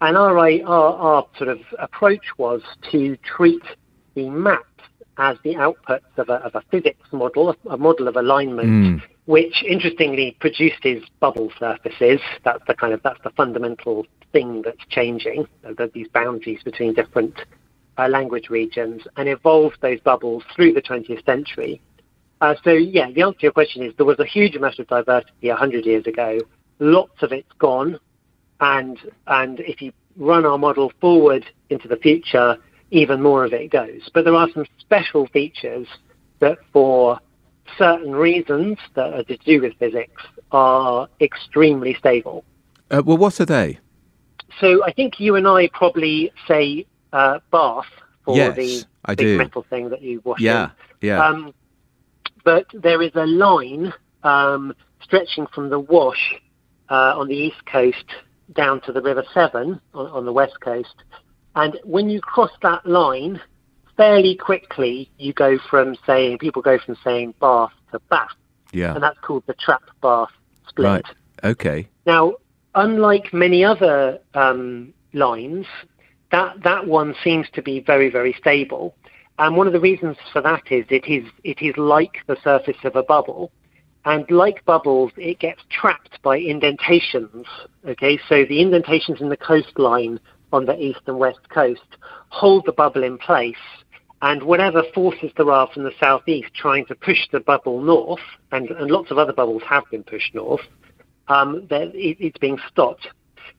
And 0.00 0.16
our, 0.16 0.38
our, 0.38 0.64
our 0.66 1.26
sort 1.36 1.50
of 1.50 1.58
approach 1.78 2.24
was 2.38 2.62
to 2.92 3.16
treat 3.18 3.62
the 4.14 4.30
maps 4.30 4.64
as 5.18 5.36
the 5.42 5.54
outputs 5.54 6.16
of 6.16 6.28
a, 6.28 6.34
of 6.34 6.54
a 6.54 6.62
physics 6.70 7.08
model, 7.12 7.54
a 7.68 7.76
model 7.76 8.06
of 8.06 8.16
alignment, 8.16 8.68
mm. 8.68 9.02
which 9.26 9.64
interestingly 9.64 10.36
produces 10.38 11.02
bubble 11.18 11.50
surfaces. 11.58 12.20
That's 12.44 12.62
the 12.68 12.74
kind 12.74 12.92
of 12.92 13.02
that's 13.02 13.20
the 13.24 13.30
fundamental 13.30 14.06
thing 14.32 14.62
that's 14.62 14.84
changing, 14.88 15.46
these 15.94 16.08
boundaries 16.08 16.62
between 16.62 16.94
different 16.94 17.34
uh, 17.98 18.08
language 18.08 18.48
regions, 18.48 19.02
and 19.16 19.28
evolved 19.28 19.76
those 19.82 20.00
bubbles 20.00 20.44
through 20.54 20.72
the 20.72 20.82
20th 20.82 21.24
century. 21.26 21.80
Uh, 22.40 22.54
so, 22.62 22.70
yeah, 22.70 23.10
the 23.10 23.22
answer 23.22 23.38
to 23.38 23.42
your 23.42 23.52
question 23.52 23.82
is 23.82 23.92
there 23.96 24.06
was 24.06 24.20
a 24.20 24.24
huge 24.24 24.54
amount 24.54 24.78
of 24.78 24.86
diversity 24.86 25.48
100 25.48 25.84
years 25.84 26.06
ago. 26.06 26.38
Lots 26.78 27.22
of 27.22 27.32
it's 27.32 27.52
gone, 27.58 27.98
and 28.60 28.98
and 29.26 29.58
if 29.60 29.82
you 29.82 29.92
run 30.16 30.46
our 30.46 30.58
model 30.58 30.92
forward 31.00 31.44
into 31.70 31.88
the 31.88 31.96
future, 31.96 32.56
even 32.92 33.20
more 33.20 33.44
of 33.44 33.52
it 33.52 33.70
goes. 33.70 34.08
But 34.14 34.24
there 34.24 34.34
are 34.34 34.48
some 34.54 34.64
special 34.78 35.26
features 35.28 35.88
that, 36.38 36.58
for 36.72 37.18
certain 37.76 38.12
reasons 38.12 38.78
that 38.94 39.12
are 39.12 39.24
to 39.24 39.36
do 39.38 39.60
with 39.60 39.74
physics, 39.78 40.22
are 40.52 41.08
extremely 41.20 41.94
stable. 41.94 42.44
Uh, 42.90 43.02
well, 43.04 43.18
what 43.18 43.40
are 43.40 43.46
they? 43.46 43.80
So 44.60 44.84
I 44.84 44.92
think 44.92 45.20
you 45.20 45.34
and 45.34 45.46
I 45.46 45.68
probably 45.72 46.32
say 46.46 46.86
uh, 47.12 47.38
bath 47.50 47.86
for 48.24 48.36
yes, 48.36 48.56
the 48.56 48.84
I 49.04 49.14
big 49.14 49.26
do. 49.26 49.38
metal 49.38 49.64
thing 49.68 49.90
that 49.90 50.02
you 50.02 50.20
wash 50.24 50.40
Yeah, 50.40 50.70
in. 51.00 51.08
yeah. 51.08 51.24
Um, 51.26 51.54
but 52.44 52.66
there 52.72 53.02
is 53.02 53.12
a 53.14 53.26
line 53.26 53.92
um, 54.22 54.74
stretching 55.02 55.46
from 55.54 55.70
the 55.70 55.78
Wash 55.78 56.34
uh, 56.88 57.14
on 57.18 57.28
the 57.28 57.36
east 57.36 57.64
coast 57.66 58.04
down 58.54 58.80
to 58.82 58.92
the 58.92 59.02
River 59.02 59.24
Severn 59.34 59.80
on, 59.94 60.06
on 60.06 60.24
the 60.24 60.32
west 60.32 60.60
coast. 60.60 60.94
And 61.54 61.78
when 61.84 62.08
you 62.08 62.20
cross 62.20 62.50
that 62.62 62.86
line, 62.86 63.40
fairly 63.96 64.34
quickly 64.36 65.10
you 65.18 65.32
go 65.32 65.58
from 65.58 65.96
saying, 66.06 66.38
people 66.38 66.62
go 66.62 66.78
from 66.78 66.96
saying 67.04 67.34
bath 67.40 67.72
to 67.92 67.98
bath. 68.10 68.30
yeah. 68.72 68.94
And 68.94 69.02
that's 69.02 69.18
called 69.20 69.44
the 69.46 69.54
trap 69.54 69.82
bath 70.00 70.30
split. 70.68 70.86
Right. 70.86 71.04
Okay. 71.44 71.88
Now, 72.06 72.34
unlike 72.74 73.32
many 73.34 73.64
other 73.64 74.20
um, 74.34 74.94
lines, 75.12 75.66
that 76.30 76.62
that 76.62 76.86
one 76.86 77.14
seems 77.22 77.46
to 77.54 77.62
be 77.62 77.80
very 77.80 78.10
very 78.10 78.34
stable. 78.38 78.94
And 79.38 79.56
one 79.56 79.68
of 79.68 79.72
the 79.72 79.80
reasons 79.80 80.16
for 80.32 80.42
that 80.42 80.70
is 80.70 80.84
it 80.90 81.06
is 81.06 81.24
it 81.44 81.62
is 81.62 81.76
like 81.76 82.18
the 82.26 82.36
surface 82.42 82.76
of 82.84 82.96
a 82.96 83.02
bubble, 83.02 83.52
and 84.04 84.28
like 84.30 84.64
bubbles, 84.64 85.12
it 85.16 85.38
gets 85.38 85.60
trapped 85.70 86.20
by 86.22 86.38
indentations. 86.38 87.46
Okay, 87.86 88.18
so 88.28 88.44
the 88.44 88.60
indentations 88.60 89.20
in 89.20 89.28
the 89.28 89.36
coastline 89.36 90.18
on 90.52 90.64
the 90.64 90.78
east 90.78 91.00
and 91.06 91.18
west 91.18 91.40
coast 91.50 91.96
hold 92.30 92.64
the 92.66 92.72
bubble 92.72 93.04
in 93.04 93.18
place. 93.18 93.56
And 94.20 94.42
whatever 94.42 94.82
forces 94.94 95.30
there 95.36 95.50
are 95.50 95.68
from 95.72 95.84
the 95.84 95.92
southeast 96.00 96.52
trying 96.54 96.86
to 96.86 96.94
push 96.94 97.28
the 97.30 97.40
bubble 97.40 97.80
north, 97.80 98.20
and, 98.50 98.68
and 98.70 98.90
lots 98.90 99.10
of 99.10 99.18
other 99.18 99.32
bubbles 99.32 99.62
have 99.68 99.84
been 99.90 100.02
pushed 100.02 100.34
north, 100.34 100.62
um, 101.28 101.68
it, 101.70 102.16
it's 102.18 102.38
being 102.38 102.58
stopped. 102.70 103.06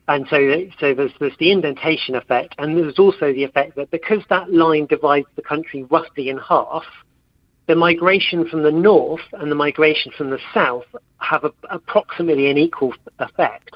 And 0.10 0.26
so, 0.28 0.38
so 0.80 0.96
there's, 0.96 1.12
there's 1.20 1.38
the 1.38 1.52
indentation 1.52 2.16
effect, 2.16 2.56
and 2.58 2.76
there's 2.76 2.98
also 2.98 3.32
the 3.32 3.44
effect 3.44 3.76
that 3.76 3.92
because 3.92 4.24
that 4.32 4.52
line 4.52 4.88
divides 4.88 5.28
the 5.36 5.44
country 5.44 5.84
roughly 5.84 6.30
in 6.30 6.40
half, 6.40 6.84
the 7.68 7.76
migration 7.76 8.50
from 8.50 8.64
the 8.64 8.72
north 8.72 9.22
and 9.34 9.52
the 9.52 9.56
migration 9.56 10.12
from 10.18 10.32
the 10.32 10.40
south 10.52 10.86
have 11.20 11.44
a, 11.44 11.52
approximately 11.70 12.50
an 12.50 12.58
equal 12.58 12.92
effect. 13.20 13.76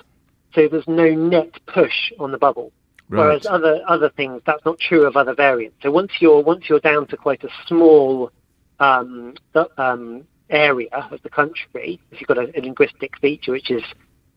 So 0.56 0.68
there's 0.68 0.88
no 0.88 1.14
net 1.14 1.52
push 1.68 2.12
on 2.20 2.32
the 2.32 2.40
bubble. 2.40 2.72
Whereas 3.10 3.46
other 3.46 3.84
other 3.88 4.10
things, 4.10 4.42
that's 4.48 4.66
not 4.66 4.80
true 4.80 5.06
of 5.06 5.16
other 5.16 5.36
variants. 5.36 5.76
So 5.84 5.92
once 5.92 6.14
you're 6.20 6.42
once 6.42 6.68
you're 6.68 6.80
down 6.80 7.06
to 7.08 7.18
quite 7.18 7.44
a 7.44 7.50
small 7.68 8.32
um, 8.80 9.36
um, 9.78 10.24
area 10.50 10.90
of 10.94 11.22
the 11.22 11.30
country, 11.30 12.00
if 12.12 12.20
you've 12.20 12.28
got 12.28 12.40
a, 12.40 12.52
a 12.58 12.62
linguistic 12.62 13.20
feature 13.20 13.52
which 13.52 13.70
is 13.70 13.84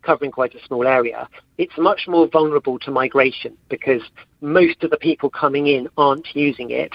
covering 0.06 0.30
quite 0.30 0.54
a 0.54 0.64
small 0.66 0.86
area, 0.86 1.28
it's 1.58 1.76
much 1.76 2.06
more 2.08 2.28
vulnerable 2.28 2.78
to 2.78 2.90
migration 2.90 3.56
because 3.68 4.02
most 4.40 4.82
of 4.84 4.90
the 4.90 4.96
people 4.96 5.28
coming 5.28 5.66
in 5.66 5.88
aren't 5.98 6.34
using 6.34 6.70
it. 6.70 6.92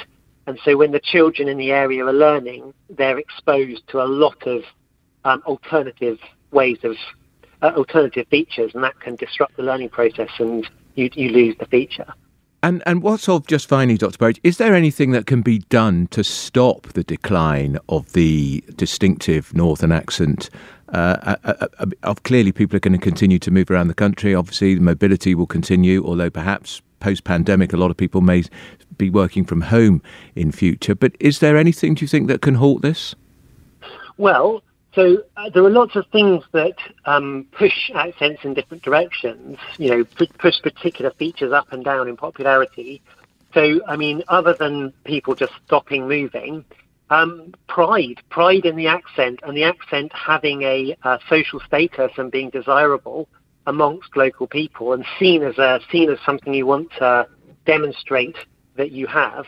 And 0.48 0.58
so 0.64 0.78
when 0.78 0.92
the 0.92 1.00
children 1.00 1.48
in 1.48 1.58
the 1.58 1.72
area 1.72 2.06
are 2.06 2.14
learning, 2.14 2.74
they're 2.90 3.20
exposed 3.20 3.88
to 3.90 4.02
a 4.02 4.08
lot 4.08 4.48
of 4.48 4.64
um, 5.26 5.44
alternative 5.46 6.18
ways 6.52 6.80
of 6.84 6.96
uh, 7.62 7.74
alternative 7.76 8.26
features, 8.30 8.72
and 8.74 8.84
that 8.84 9.00
can 9.00 9.16
disrupt 9.16 9.56
the 9.58 9.64
learning 9.64 9.90
process, 9.90 10.30
and 10.40 10.68
you, 10.96 11.10
you 11.14 11.30
lose 11.30 11.56
the 11.60 11.68
feature. 11.68 12.12
And 12.64 12.84
and 12.86 13.02
what's 13.02 13.28
of 13.28 13.48
just 13.48 13.68
finally, 13.68 13.98
Dr. 13.98 14.18
Burridge, 14.18 14.40
is 14.44 14.58
there 14.58 14.76
anything 14.76 15.12
that 15.12 15.26
can 15.26 15.42
be 15.42 15.60
done 15.70 16.08
to 16.12 16.24
stop 16.24 16.88
the 16.94 17.04
decline 17.04 17.80
of 17.90 18.14
the 18.14 18.64
distinctive 18.76 19.54
northern 19.56 19.92
accent? 19.92 20.50
Uh, 20.92 21.36
uh, 21.44 21.68
uh, 22.04 22.14
clearly, 22.24 22.52
people 22.52 22.76
are 22.76 22.82
going 22.82 22.94
to 22.94 23.00
continue 23.00 23.40
to 23.40 23.52
move 23.52 23.72
around 23.72 23.88
the 23.88 23.94
country. 23.94 24.36
Obviously, 24.36 24.76
the 24.76 24.82
mobility 24.82 25.34
will 25.34 25.48
continue, 25.48 26.06
although 26.06 26.30
perhaps 26.30 26.82
post-pandemic, 27.00 27.74
a 27.74 27.78
lot 27.78 27.92
of 27.92 27.98
people 27.98 28.22
may 28.22 28.44
be 28.98 29.10
working 29.10 29.46
from 29.46 29.62
home 29.62 30.02
in 30.36 30.52
future. 30.52 30.94
But 30.94 31.14
is 31.20 31.40
there 31.40 31.58
anything 31.58 31.96
do 31.96 32.04
you 32.04 32.08
think 32.08 32.28
that 32.28 32.42
can 32.42 32.56
halt 32.56 32.82
this? 32.82 33.16
Well, 34.18 34.64
so 34.94 35.24
uh, 35.38 35.50
there 35.50 35.64
are 35.64 35.70
lots 35.70 35.96
of 35.96 36.06
things 36.08 36.44
that 36.52 36.76
um, 37.06 37.48
push 37.54 37.90
accents 37.96 38.44
in 38.44 38.54
different 38.54 38.84
directions. 38.84 39.58
You 39.78 39.90
know, 39.90 40.04
pu- 40.04 40.28
push 40.38 40.62
particular 40.62 41.12
features 41.12 41.54
up 41.54 41.72
and 41.72 41.84
down 41.84 42.10
in 42.10 42.18
popularity. 42.18 43.02
So, 43.54 43.82
I 43.88 43.96
mean, 43.96 44.24
other 44.28 44.54
than 44.54 44.94
people 45.04 45.36
just 45.36 45.54
stopping 45.66 46.08
moving, 46.08 46.64
um, 47.12 47.54
pride, 47.68 48.20
pride 48.30 48.66
in 48.66 48.76
the 48.78 48.88
accent, 48.88 49.40
and 49.44 49.56
the 49.56 49.64
accent 49.64 50.12
having 50.14 50.64
a, 50.64 50.96
uh 51.04 51.18
social 51.30 51.60
status 51.60 52.12
and 52.18 52.32
being 52.32 52.50
desirable 52.50 53.28
amongst 53.68 54.16
local 54.16 54.48
people, 54.48 54.94
and 54.94 55.06
seen 55.20 55.44
as 55.44 55.58
a 55.60 55.80
seen 55.92 56.10
as 56.10 56.18
something 56.26 56.54
you 56.54 56.66
want 56.66 56.90
to 56.98 57.28
demonstrate 57.66 58.38
that 58.78 58.92
you 58.92 59.06
have. 59.08 59.46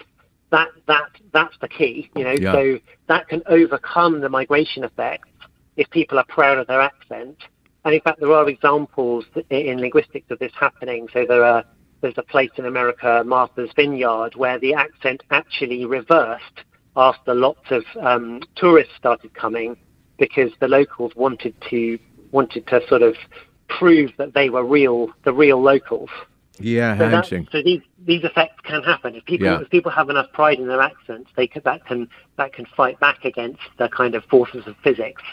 That 0.51 0.67
that 0.87 1.09
that's 1.31 1.57
the 1.61 1.69
key. 1.69 2.11
You 2.15 2.25
know, 2.25 2.31
Yeah. 2.33 2.51
so 2.53 2.79
that 3.07 3.27
can 3.29 3.41
overcome 3.47 4.21
the 4.21 4.29
migration 4.29 4.83
effect 4.83 5.25
if 5.77 5.89
people 5.89 6.19
are 6.19 6.25
proud 6.25 6.57
of 6.59 6.67
their 6.67 6.81
accent. 6.81 7.37
And 7.85 7.95
in 7.95 8.01
fact, 8.01 8.19
there 8.19 8.31
are 8.31 8.47
examples 8.47 9.25
in 9.49 9.79
linguistics 9.79 10.29
of 10.31 10.39
this 10.39 10.51
happening. 10.59 11.07
So 11.13 11.25
there 11.25 11.43
are 11.43 11.63
there's 12.01 12.17
a 12.17 12.23
place 12.23 12.51
in 12.57 12.65
America, 12.65 13.23
Martha's 13.25 13.71
Vineyard, 13.73 14.35
where 14.35 14.59
the 14.59 14.73
accent 14.73 15.23
actually 15.31 15.85
reversed 15.85 16.59
after 16.95 17.33
lots 17.33 17.71
of 17.71 17.83
um, 18.01 18.41
tourists 18.55 18.93
started 18.97 19.33
coming 19.33 19.75
because 20.17 20.51
the 20.59 20.67
locals 20.67 21.11
wanted 21.15 21.55
to 21.69 21.97
wanted 22.31 22.65
to 22.67 22.81
sort 22.87 23.01
of 23.01 23.15
prove 23.67 24.11
that 24.17 24.33
they 24.33 24.49
were 24.49 24.63
real, 24.63 25.09
the 25.23 25.33
real 25.33 25.61
locals. 25.61 26.09
Yeah, 26.59 26.97
So, 26.97 27.05
interesting. 27.05 27.47
so 27.51 27.61
these 27.63 27.81
these 28.05 28.23
effects 28.23 28.59
can 28.63 28.83
happen 28.83 29.15
if 29.15 29.25
people 29.25 29.47
Yeah. 29.47 29.61
if 29.61 29.69
people 29.69 29.91
have 29.91 30.09
enough 30.09 30.31
pride 30.33 30.59
in 30.59 30.67
their 30.67 30.81
accents. 30.81 31.31
They 31.35 31.47
can, 31.47 31.61
that 31.65 31.85
can 31.85 32.07
that 32.37 32.53
can 32.53 32.65
fight 32.77 32.99
back 32.99 33.25
against 33.25 33.61
the 33.77 33.89
kind 33.89 34.13
of 34.15 34.23
forces 34.25 34.67
of 34.67 34.75
physics. 34.83 35.23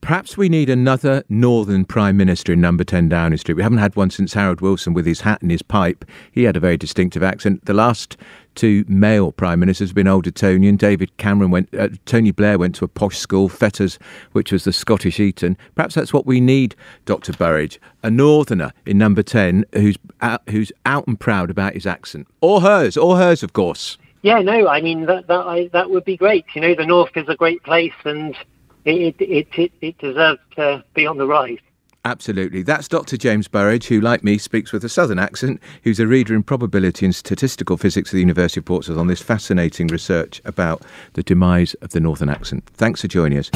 Perhaps 0.00 0.38
we 0.38 0.48
need 0.48 0.70
another 0.70 1.22
Northern 1.28 1.84
Prime 1.84 2.16
Minister 2.16 2.54
in 2.54 2.60
Number 2.60 2.84
10 2.84 3.10
Downing 3.10 3.36
Street. 3.36 3.54
We 3.54 3.62
haven't 3.62 3.78
had 3.78 3.96
one 3.96 4.08
since 4.08 4.32
Harold 4.32 4.62
Wilson 4.62 4.94
with 4.94 5.04
his 5.04 5.20
hat 5.20 5.42
and 5.42 5.50
his 5.50 5.60
pipe. 5.60 6.06
He 6.32 6.44
had 6.44 6.56
a 6.56 6.60
very 6.60 6.78
distinctive 6.78 7.22
accent. 7.22 7.66
The 7.66 7.74
last 7.74 8.16
two 8.54 8.84
male 8.88 9.30
Prime 9.30 9.60
Ministers 9.60 9.90
have 9.90 9.94
been 9.94 10.08
old 10.08 10.26
Etonian. 10.26 10.76
David 10.76 11.14
Cameron 11.18 11.50
went, 11.50 11.68
uh, 11.74 11.88
Tony 12.06 12.30
Blair 12.30 12.58
went 12.58 12.74
to 12.76 12.84
a 12.86 12.88
posh 12.88 13.18
school, 13.18 13.50
Fettes, 13.50 13.98
which 14.32 14.52
was 14.52 14.64
the 14.64 14.72
Scottish 14.72 15.20
Eton. 15.20 15.58
Perhaps 15.74 15.96
that's 15.96 16.14
what 16.14 16.24
we 16.26 16.40
need, 16.40 16.74
Dr. 17.04 17.34
Burridge. 17.34 17.78
A 18.02 18.10
Northerner 18.10 18.72
in 18.86 18.96
Number 18.96 19.22
10 19.22 19.66
who's 19.74 19.96
out, 20.22 20.42
who's 20.48 20.72
out 20.86 21.06
and 21.08 21.20
proud 21.20 21.50
about 21.50 21.74
his 21.74 21.86
accent. 21.86 22.26
Or 22.40 22.62
hers, 22.62 22.96
or 22.96 23.18
hers, 23.18 23.42
of 23.42 23.52
course. 23.52 23.98
Yeah, 24.22 24.40
no, 24.40 24.66
I 24.66 24.80
mean 24.82 25.06
that 25.06 25.28
that 25.28 25.46
I, 25.46 25.68
that 25.72 25.88
would 25.88 26.04
be 26.04 26.16
great. 26.16 26.44
You 26.54 26.60
know, 26.60 26.74
the 26.74 26.84
north 26.84 27.16
is 27.16 27.28
a 27.28 27.36
great 27.36 27.62
place, 27.62 27.94
and 28.04 28.36
it 28.84 29.16
it 29.18 29.48
it, 29.56 29.72
it 29.80 29.98
deserves 29.98 30.40
to 30.56 30.84
be 30.94 31.06
on 31.06 31.18
the 31.18 31.26
rise. 31.26 31.58
Absolutely. 32.04 32.62
That's 32.62 32.88
Dr. 32.88 33.18
James 33.18 33.46
Burridge, 33.46 33.88
who, 33.88 34.00
like 34.00 34.24
me, 34.24 34.38
speaks 34.38 34.72
with 34.72 34.82
a 34.84 34.88
southern 34.88 35.18
accent, 35.18 35.60
who's 35.82 36.00
a 36.00 36.06
reader 36.06 36.34
in 36.34 36.42
probability 36.42 37.04
and 37.04 37.14
statistical 37.14 37.76
physics 37.76 38.08
at 38.08 38.12
the 38.12 38.20
University 38.20 38.60
of 38.60 38.64
Portsmouth 38.64 38.96
on 38.96 39.06
this 39.06 39.20
fascinating 39.20 39.86
research 39.88 40.40
about 40.46 40.82
the 41.12 41.22
demise 41.22 41.74
of 41.74 41.90
the 41.90 42.00
northern 42.00 42.30
accent. 42.30 42.64
Thanks 42.72 43.02
for 43.02 43.08
joining 43.08 43.38
us. 43.38 43.50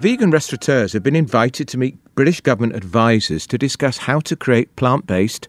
vegan 0.00 0.30
restaurateurs 0.30 0.92
have 0.92 1.02
been 1.02 1.16
invited 1.16 1.68
to 1.68 1.76
meet 1.78 1.98
British 2.14 2.40
government 2.40 2.76
advisors 2.76 3.46
to 3.46 3.58
discuss 3.58 3.98
how 3.98 4.20
to 4.20 4.36
create 4.36 4.74
plant 4.76 5.06
based 5.06 5.48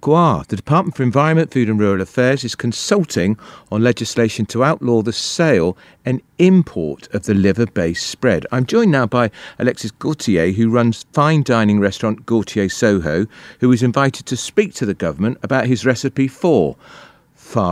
gras. 0.00 0.44
The 0.48 0.56
Department 0.56 0.96
for 0.96 1.02
Environment, 1.02 1.52
Food 1.52 1.68
and 1.68 1.78
Rural 1.78 2.00
Affairs 2.00 2.44
is 2.44 2.54
consulting 2.54 3.38
on 3.70 3.82
legislation 3.82 4.46
to 4.46 4.64
outlaw 4.64 5.02
the 5.02 5.12
sale 5.12 5.76
and 6.04 6.20
import 6.38 7.08
of 7.14 7.24
the 7.24 7.34
liver 7.34 7.66
based 7.66 8.06
spread. 8.06 8.46
I'm 8.52 8.66
joined 8.66 8.92
now 8.92 9.06
by 9.06 9.30
Alexis 9.58 9.90
Gauthier, 9.90 10.52
who 10.52 10.70
runs 10.70 11.06
fine 11.12 11.42
dining 11.42 11.80
restaurant 11.80 12.26
Gauthier 12.26 12.68
Soho, 12.68 13.26
who 13.60 13.68
was 13.68 13.82
invited 13.82 14.26
to 14.26 14.36
speak 14.36 14.74
to 14.74 14.86
the 14.86 14.94
government 14.94 15.38
about 15.42 15.66
his 15.66 15.86
recipe 15.86 16.28
for 16.28 16.76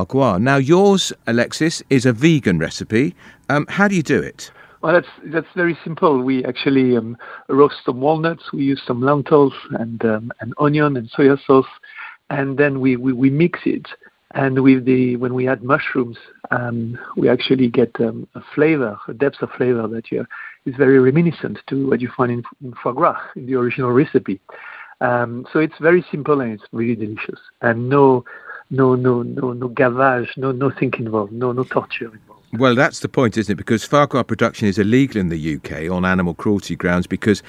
gras. 0.09 0.39
Now, 0.39 0.57
yours, 0.57 1.13
Alexis, 1.27 1.83
is 1.89 2.05
a 2.05 2.13
vegan 2.13 2.59
recipe. 2.59 3.15
Um, 3.49 3.67
how 3.69 3.89
do 3.89 3.95
you 3.95 4.03
do 4.03 4.21
it? 4.21 4.51
Well, 4.83 4.95
that's 4.95 5.09
that's 5.27 5.47
very 5.55 5.77
simple. 5.85 6.23
We 6.23 6.43
actually 6.45 6.97
um, 6.97 7.17
roast 7.49 7.77
some 7.85 8.01
walnuts. 8.01 8.45
We 8.53 8.63
use 8.63 8.81
some 8.87 9.03
lentils 9.03 9.53
and 9.73 10.03
um, 10.05 10.33
and 10.41 10.55
onion 10.59 10.97
and 10.97 11.11
soya 11.11 11.39
sauce, 11.47 11.67
and 12.31 12.57
then 12.57 12.81
we, 12.81 12.97
we, 12.97 13.13
we 13.13 13.29
mix 13.29 13.61
it. 13.67 13.89
And 14.33 14.63
with 14.63 14.87
the 14.87 15.17
when 15.17 15.35
we 15.35 15.49
add 15.49 15.63
mushrooms, 15.63 16.17
um, 16.51 16.99
we 17.17 17.29
actually 17.29 17.69
get 17.69 17.91
um, 18.01 18.27
a 18.35 18.41
flavor, 18.55 18.99
a 19.07 19.13
depth 19.13 19.43
of 19.43 19.51
flavor 19.51 19.87
that 19.89 20.11
you, 20.11 20.25
is 20.65 20.75
very 20.77 20.99
reminiscent 20.99 21.59
to 21.67 21.91
what 21.91 22.01
you 22.01 22.09
find 22.17 22.33
in, 22.33 22.43
in 22.65 22.73
foie 22.83 22.93
gras 22.93 23.21
in 23.37 23.47
the 23.47 23.57
original 23.57 23.91
recipe. 23.91 24.41
Um, 25.03 25.47
so 25.53 25.59
it's 25.59 25.75
very 25.81 26.07
simple 26.11 26.41
and 26.41 26.53
it's 26.53 26.65
really 26.73 26.95
delicious, 26.95 27.41
and 27.61 27.89
no 27.89 28.25
no 28.71 28.95
no 28.95 29.23
no 29.23 29.53
no 29.53 29.69
gavage, 29.69 30.29
no 30.39 30.53
nothing 30.53 30.93
involved, 30.99 31.33
no 31.33 31.53
no 31.53 31.65
torture 31.65 32.05
involved. 32.05 32.30
Well, 32.53 32.75
that's 32.75 33.01
the 33.01 33.09
point, 33.09 33.37
isn't 33.37 33.53
it? 33.53 33.57
Because 33.57 33.87
gras 33.87 34.07
production 34.07 34.67
is 34.67 34.79
illegal 34.79 35.21
in 35.21 35.29
the 35.29 35.57
UK 35.57 35.91
on 35.91 36.05
animal 36.05 36.35
cruelty 36.35 36.75
grounds 36.75 37.07
because, 37.07 37.43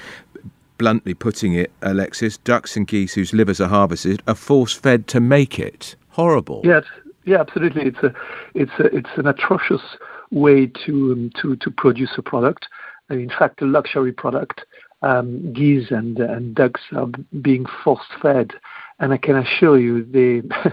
bluntly 0.78 1.14
putting 1.14 1.54
it, 1.54 1.72
Alexis, 1.82 2.36
ducks 2.38 2.76
and 2.76 2.86
geese 2.86 3.14
whose 3.14 3.32
livers 3.32 3.60
are 3.60 3.68
harvested 3.68 4.22
are 4.28 4.34
force 4.34 4.72
fed 4.72 5.08
to 5.08 5.20
make 5.20 5.58
it. 5.58 5.96
Horrible. 6.10 6.60
Yes, 6.62 6.84
yeah, 7.24 7.40
absolutely. 7.40 7.86
It's 7.86 8.02
a, 8.02 8.14
it's 8.54 8.72
a, 8.78 8.84
it's 8.96 9.10
an 9.16 9.26
atrocious 9.26 9.82
way 10.30 10.66
to 10.84 11.12
um, 11.12 11.32
to 11.40 11.56
to 11.56 11.70
produce 11.70 12.12
a 12.16 12.22
product. 12.22 12.68
In 13.10 13.30
fact, 13.30 13.60
a 13.62 13.66
luxury 13.66 14.12
product. 14.12 14.64
Um, 15.02 15.52
geese 15.52 15.90
and 15.90 16.18
and 16.20 16.54
ducks 16.54 16.80
are 16.94 17.08
being 17.40 17.66
force 17.82 18.06
fed, 18.20 18.52
and 19.00 19.12
I 19.12 19.16
can 19.16 19.36
assure 19.36 19.78
you 19.78 20.04
they. 20.04 20.42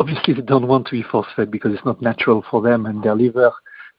obviously 0.00 0.34
they 0.34 0.42
don't 0.42 0.68
want 0.68 0.86
to 0.86 0.92
be 0.92 1.02
force 1.02 1.28
fed 1.34 1.50
because 1.50 1.72
it's 1.74 1.84
not 1.84 2.02
natural 2.02 2.44
for 2.50 2.62
them, 2.62 2.86
and 2.86 3.02
their 3.02 3.14
liver 3.14 3.52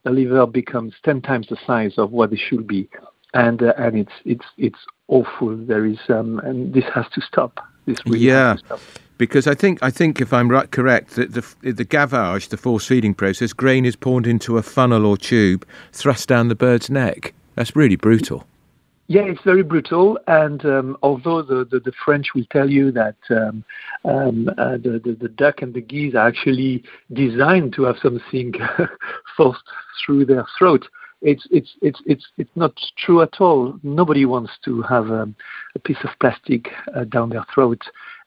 their 0.04 0.14
liver 0.14 0.46
becomes 0.46 0.94
ten 1.04 1.22
times 1.22 1.48
the 1.50 1.58
size 1.66 1.94
of 1.98 2.12
what 2.12 2.32
it 2.32 2.40
should 2.40 2.68
be, 2.68 2.90
and 3.34 3.62
uh, 3.62 3.74
and 3.78 3.98
it's 3.98 4.14
it's 4.24 4.46
it's 4.58 4.80
awful. 5.08 5.56
There 5.56 5.86
is 5.86 6.00
um, 6.10 6.40
and 6.40 6.74
this 6.74 6.86
has 6.94 7.06
to 7.14 7.22
stop. 7.22 7.60
This 7.86 7.98
really 8.06 8.20
yeah. 8.20 8.56
Stop. 8.58 8.80
Because 9.18 9.48
I 9.48 9.56
think 9.56 9.80
I 9.82 9.92
think 9.92 10.20
if 10.20 10.34
I'm 10.34 10.50
right 10.50 10.70
correct 10.70 11.12
that 11.12 11.34
the 11.34 11.72
the 11.72 11.86
gavage, 11.86 12.50
the 12.50 12.58
force 12.58 12.86
feeding 12.86 13.14
process, 13.14 13.54
grain 13.54 13.86
is 13.86 13.96
poured 13.96 14.28
into 14.28 14.58
a 14.58 14.62
funnel 14.62 15.06
or 15.06 15.16
tube, 15.16 15.66
thrust 15.94 16.28
down 16.28 16.50
the 16.50 16.56
bird's 16.56 16.90
neck. 16.90 17.34
That's 17.56 17.76
really 17.76 17.96
brutal. 17.96 18.46
Yeah, 19.08 19.22
it's 19.22 19.42
very 19.44 19.62
brutal. 19.62 20.18
And 20.28 20.66
um, 20.66 20.98
although 21.04 21.42
the, 21.44 21.68
the, 21.70 21.80
the, 21.80 21.92
French 22.04 22.34
will 22.34 22.46
tell 22.52 22.70
you 22.70 22.92
that 22.92 23.16
um, 23.30 23.64
um, 24.04 24.50
uh, 24.58 24.78
the, 24.78 25.00
the, 25.04 25.18
the, 25.20 25.30
duck 25.30 25.62
and 25.62 25.74
the 25.74 25.82
geese 25.82 26.16
are 26.16 26.28
actually 26.28 26.84
designed 27.14 27.74
to 27.74 27.84
have 27.84 27.98
something 28.02 28.54
forced 29.38 29.64
through 30.04 30.26
their 30.26 30.46
throat, 30.58 30.88
it's, 31.22 31.48
it's, 31.50 31.76
it's, 31.82 32.00
it's, 32.06 32.26
it's 32.38 32.52
not 32.56 32.74
true 32.98 33.22
at 33.22 33.40
all. 33.40 33.80
Nobody 33.84 34.26
wants 34.26 34.52
to 34.66 34.82
have 34.84 35.10
um, 35.10 35.36
a 35.76 35.80
piece 35.80 35.98
of 36.04 36.12
plastic 36.20 36.68
uh, 36.96 37.04
down 37.06 37.30
their 37.30 37.46
throat. 37.54 37.82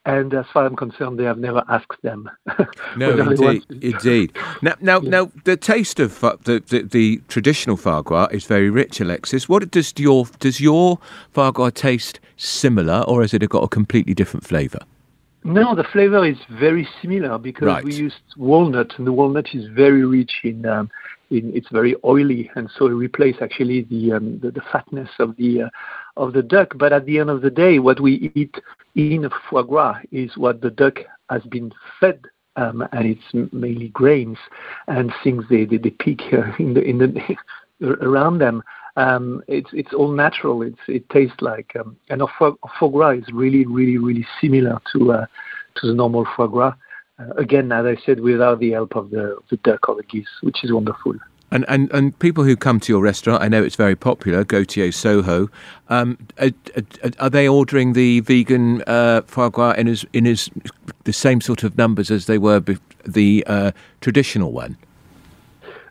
And 0.08 0.32
as 0.32 0.46
far 0.54 0.64
as 0.64 0.70
I'm 0.70 0.76
concerned, 0.76 1.18
they 1.18 1.24
have 1.24 1.36
never 1.36 1.62
asked 1.68 2.00
them. 2.00 2.30
no, 2.96 3.10
indeed, 3.10 3.62
indeed. 3.82 4.34
Now, 4.62 4.72
now, 4.80 5.02
yeah. 5.02 5.10
now, 5.10 5.32
the 5.44 5.54
taste 5.54 6.00
of 6.00 6.24
uh, 6.24 6.38
the, 6.44 6.60
the, 6.60 6.82
the 6.82 7.20
traditional 7.28 7.76
foie 7.76 8.00
gras 8.00 8.28
is 8.30 8.46
very 8.46 8.70
rich, 8.70 9.02
Alexis. 9.02 9.50
What 9.50 9.70
does 9.70 9.92
your 9.98 10.24
does 10.38 10.62
your 10.62 10.98
foie 11.33 11.50
gras 11.50 11.72
taste 11.74 12.20
similar, 12.38 13.02
or 13.02 13.20
has 13.20 13.35
it 13.35 13.46
got 13.50 13.62
a 13.62 13.68
completely 13.68 14.14
different 14.14 14.46
flavour? 14.46 14.78
No, 15.44 15.74
the 15.74 15.85
flavor 15.85 16.24
is 16.24 16.38
very 16.48 16.88
similar 17.02 17.37
because 17.37 17.66
right. 17.66 17.85
we 17.85 17.94
used 17.94 18.16
walnut, 18.38 18.94
and 18.96 19.06
the 19.06 19.12
walnut 19.12 19.54
is 19.54 19.66
very 19.66 20.06
rich 20.06 20.40
in. 20.42 20.64
Um, 20.64 20.90
in 21.30 21.54
it's 21.54 21.68
very 21.68 21.94
oily, 22.02 22.50
and 22.54 22.70
so 22.78 22.87
it 22.87 22.92
replaces 22.92 23.42
actually 23.42 23.83
the, 23.83 24.12
um, 24.12 24.38
the, 24.38 24.50
the 24.50 24.62
fatness 24.72 25.11
of 25.18 25.37
the 25.37 25.64
uh, 25.64 25.68
of 26.18 26.33
the 26.35 26.42
duck. 26.42 26.74
But 26.76 26.92
at 26.92 27.07
the 27.07 27.18
end 27.18 27.31
of 27.31 27.40
the 27.40 27.50
day, 27.50 27.78
what 27.78 28.00
we 28.00 28.31
eat 28.35 28.57
in 28.94 29.31
foie 29.48 29.62
gras 29.62 30.00
is 30.12 30.37
what 30.37 30.61
the 30.61 30.70
duck 30.70 30.98
has 31.31 31.42
been 31.44 31.72
fed. 31.98 32.20
Um, 32.57 32.87
and 32.90 33.07
it's 33.07 33.52
mainly 33.52 33.88
grains 33.90 34.37
and 34.88 35.12
things 35.22 35.44
they, 35.48 35.64
they, 35.64 35.76
they 35.76 35.90
pick 35.90 36.20
in 36.59 36.74
the 36.74 36.83
in 36.83 36.98
the 36.98 37.37
around 38.02 38.38
them. 38.38 38.64
Um, 38.96 39.42
it's 39.46 39.70
it's 39.72 39.94
all 39.94 40.11
natural. 40.11 40.62
It's 40.62 40.81
it 40.88 41.09
tastes 41.09 41.40
like 41.40 41.76
um, 41.78 41.96
and 42.11 42.20
foie, 42.37 42.54
foie 42.81 42.88
gras 42.88 43.11
is 43.11 43.33
really 43.33 43.64
really 43.64 43.96
really 43.98 44.26
similar 44.40 44.81
to 44.92 45.12
uh, 45.12 45.26
to 45.76 45.87
the 45.87 45.94
normal 45.94 46.26
foie 46.37 46.48
gras. 46.48 46.74
Uh, 47.20 47.33
again, 47.35 47.70
as 47.70 47.87
I 47.87 47.96
said, 48.04 48.18
without 48.18 48.59
the 48.59 48.72
help 48.72 48.96
of 48.96 49.11
the 49.11 49.37
the 49.50 49.57
duck 49.59 49.88
or 49.88 49.94
the 49.94 50.02
geese, 50.02 50.26
which 50.40 50.64
is 50.64 50.72
wonderful. 50.72 51.14
And, 51.50 51.64
and 51.68 51.90
and 51.92 52.18
people 52.18 52.44
who 52.44 52.56
come 52.56 52.78
to 52.80 52.92
your 52.92 53.00
restaurant, 53.00 53.42
I 53.42 53.48
know 53.48 53.62
it's 53.62 53.76
very 53.76 53.96
popular, 53.96 54.44
Gauthier 54.44 54.92
Soho. 54.92 55.48
Um, 55.88 56.18
are, 56.38 56.50
are, 57.18 57.30
they 57.30 57.48
ordering 57.48 57.94
the 57.94 58.20
vegan 58.20 58.82
uh, 58.87 59.22
foie 59.26 59.48
gras 59.48 59.72
in 59.72 59.88
as 59.88 60.04
in 60.12 60.26
as 60.26 60.50
the 61.04 61.12
same 61.12 61.40
sort 61.40 61.62
of 61.62 61.78
numbers 61.78 62.11
as 62.11 62.26
they 62.26 62.37
were 62.37 62.61
be- 62.61 62.76
the 63.06 63.44
uh, 63.46 63.72
traditional 64.02 64.52
one? 64.52 64.76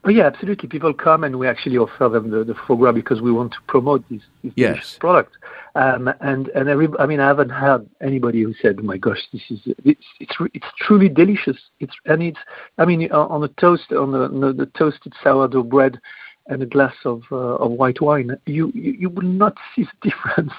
Oh 0.08 0.10
yeah, 0.10 0.28
absolutely. 0.28 0.70
People 0.70 0.94
come 0.94 1.26
and 1.26 1.38
we 1.38 1.50
actually 1.50 1.78
offer 1.78 2.08
them 2.08 2.30
the, 2.30 2.46
the 2.46 2.56
foie 2.66 2.78
gras 2.78 2.94
because 2.94 3.20
we 3.20 3.30
want 3.30 3.52
to 3.52 3.58
promote 3.68 4.08
this, 4.10 4.22
this 4.42 4.54
yes. 4.56 4.98
product. 5.02 5.36
Um, 5.76 6.10
and 6.22 6.48
and 6.48 6.70
every, 6.70 6.88
I 6.98 7.06
mean, 7.06 7.20
I 7.20 7.28
haven't 7.28 7.50
had 7.50 7.90
anybody 8.00 8.42
who 8.42 8.54
said, 8.62 8.78
"Oh 8.80 8.84
my 8.84 8.96
gosh, 8.96 9.20
this 9.34 9.42
is 9.50 9.60
it's 9.84 10.06
it's, 10.22 10.34
it's 10.54 10.66
truly 10.78 11.10
delicious." 11.10 11.58
It's 11.82 11.94
and 12.06 12.24
it's 12.24 12.40
I 12.78 12.86
mean, 12.86 13.12
on 13.12 13.42
the 13.42 13.50
toast 13.60 13.92
on 13.92 14.14
the, 14.14 14.22
on 14.22 14.56
the 14.56 14.66
toasted 14.78 15.12
sourdough 15.22 15.64
bread 15.64 16.00
and 16.48 16.64
a 16.64 16.66
glass 16.66 16.96
of 17.04 17.24
uh, 17.30 17.36
of 17.36 17.72
white 17.72 18.00
wine, 18.00 18.32
you, 18.46 18.72
you 18.74 18.94
you 18.94 19.10
will 19.10 19.28
not 19.28 19.58
see 19.76 19.84
the 19.84 20.10
difference. 20.10 20.54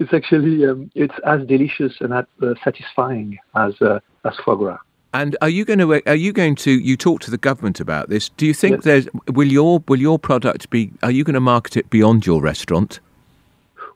it's 0.00 0.12
actually 0.12 0.66
um, 0.66 0.90
it's 0.94 1.14
as 1.24 1.46
delicious 1.46 1.94
and 2.00 2.12
as 2.12 2.26
uh, 2.42 2.52
satisfying 2.62 3.38
as 3.56 3.72
uh, 3.80 4.00
as 4.26 4.36
foie 4.44 4.54
gras. 4.54 4.78
And 5.14 5.36
are 5.42 5.48
you 5.48 5.64
going 5.64 5.78
to 5.78 6.02
are 6.08 6.14
you 6.14 6.32
going 6.32 6.54
to 6.56 6.70
you 6.70 6.96
talk 6.96 7.20
to 7.22 7.30
the 7.30 7.38
government 7.38 7.80
about 7.80 8.08
this? 8.08 8.30
Do 8.30 8.46
you 8.46 8.54
think 8.54 8.76
yes. 8.76 8.84
there's 8.84 9.08
will 9.28 9.50
your 9.50 9.82
will 9.86 10.00
your 10.00 10.18
product 10.18 10.70
be 10.70 10.90
are 11.02 11.10
you 11.10 11.22
going 11.22 11.34
to 11.34 11.40
market 11.40 11.76
it 11.76 11.90
beyond 11.90 12.26
your 12.26 12.40
restaurant? 12.40 13.00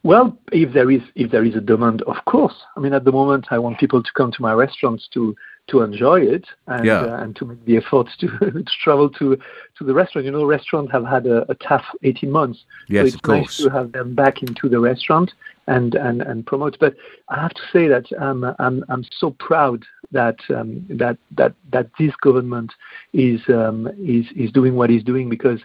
Well, 0.02 0.38
if 0.52 0.72
there 0.72 0.90
is 0.90 1.02
if 1.14 1.30
there 1.30 1.44
is 1.44 1.54
a 1.56 1.60
demand, 1.60 2.02
of 2.02 2.16
course. 2.26 2.54
I 2.76 2.80
mean, 2.80 2.92
at 2.92 3.04
the 3.04 3.12
moment, 3.12 3.46
I 3.50 3.58
want 3.58 3.78
people 3.78 4.02
to 4.02 4.10
come 4.14 4.30
to 4.30 4.42
my 4.42 4.52
restaurants 4.52 5.08
to 5.14 5.34
to 5.68 5.82
enjoy 5.82 6.20
it 6.20 6.44
and 6.68 6.84
yeah. 6.84 7.00
uh, 7.00 7.22
and 7.22 7.34
to 7.36 7.46
make 7.46 7.64
the 7.64 7.78
efforts 7.78 8.16
to, 8.18 8.28
to 8.38 8.64
travel 8.84 9.10
to 9.10 9.36
to 9.78 9.84
the 9.84 9.94
restaurant. 9.94 10.26
You 10.26 10.32
know, 10.32 10.44
restaurants 10.44 10.92
have 10.92 11.06
had 11.06 11.26
a, 11.26 11.50
a 11.50 11.54
tough 11.56 11.84
18 12.02 12.30
months. 12.30 12.62
Yes, 12.88 13.02
so 13.02 13.06
it's 13.06 13.14
of 13.16 13.22
course. 13.22 13.38
nice 13.38 13.56
to 13.56 13.70
have 13.70 13.92
them 13.92 14.14
back 14.14 14.42
into 14.42 14.68
the 14.68 14.78
restaurant 14.78 15.32
and 15.66 15.94
and 15.94 16.22
and 16.22 16.46
promote. 16.46 16.76
But 16.78 16.94
I 17.28 17.40
have 17.40 17.54
to 17.54 17.62
say 17.72 17.88
that 17.88 18.06
um, 18.18 18.54
I'm 18.58 18.84
I'm 18.88 19.04
so 19.18 19.30
proud 19.38 19.84
that 20.12 20.38
um, 20.54 20.86
that 20.88 21.18
that 21.36 21.54
that 21.72 21.90
this 21.98 22.14
government 22.22 22.72
is 23.12 23.40
um, 23.48 23.88
is 23.98 24.26
is 24.36 24.52
doing 24.52 24.76
what 24.76 24.90
he's 24.90 25.04
doing 25.04 25.28
because 25.28 25.60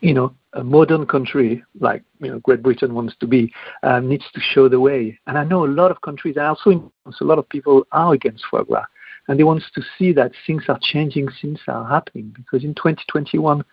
you 0.00 0.14
know, 0.14 0.34
a 0.54 0.64
modern 0.64 1.06
country 1.06 1.62
like 1.80 2.02
you 2.20 2.30
know 2.30 2.38
Great 2.40 2.62
Britain 2.62 2.94
wants 2.94 3.14
to 3.20 3.26
be 3.26 3.52
um, 3.82 4.08
needs 4.08 4.24
to 4.34 4.40
show 4.40 4.68
the 4.68 4.80
way. 4.80 5.18
And 5.26 5.38
I 5.38 5.44
know 5.44 5.64
a 5.64 5.68
lot 5.68 5.90
of 5.90 6.00
countries, 6.00 6.36
and 6.36 6.46
also 6.46 6.90
a 7.20 7.24
lot 7.24 7.38
of 7.38 7.48
people 7.48 7.86
are 7.92 8.14
against 8.14 8.44
foie 8.50 8.62
gras, 8.62 8.86
and 9.28 9.38
they 9.38 9.44
want 9.44 9.62
to 9.74 9.82
see 9.98 10.12
that 10.12 10.32
things 10.46 10.64
are 10.68 10.78
changing, 10.82 11.28
things 11.40 11.60
are 11.68 11.86
happening. 11.86 12.34
Because 12.36 12.64
in 12.64 12.74
2021, 12.74 13.64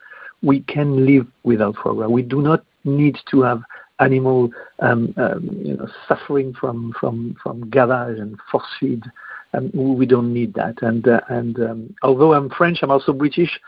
we 0.42 0.62
can 0.62 1.06
live 1.06 1.28
without 1.44 1.76
foie 1.82 1.94
gras. 1.94 2.08
We 2.08 2.24
do 2.24 2.42
not 2.42 2.66
need 2.84 3.18
to 3.32 3.42
have 3.42 3.62
animal, 4.00 4.50
um, 4.80 5.14
um, 5.18 5.50
you 5.64 5.76
know, 5.76 5.88
suffering 6.08 6.54
from 6.54 6.94
from 7.00 7.36
from 7.42 7.70
gavage 7.70 8.20
and 8.20 8.38
force 8.52 8.66
feed. 8.80 9.04
Um, 9.54 9.72
we 9.74 10.06
don't 10.06 10.34
need 10.34 10.54
that. 10.56 10.82
And 10.82 11.08
uh, 11.08 11.22
and 11.30 11.60
um, 11.60 11.96
although 12.04 12.34
I'm 12.34 12.50
French, 12.50 12.80
I'm 12.82 12.92
also 12.92 13.14
British. 13.14 13.60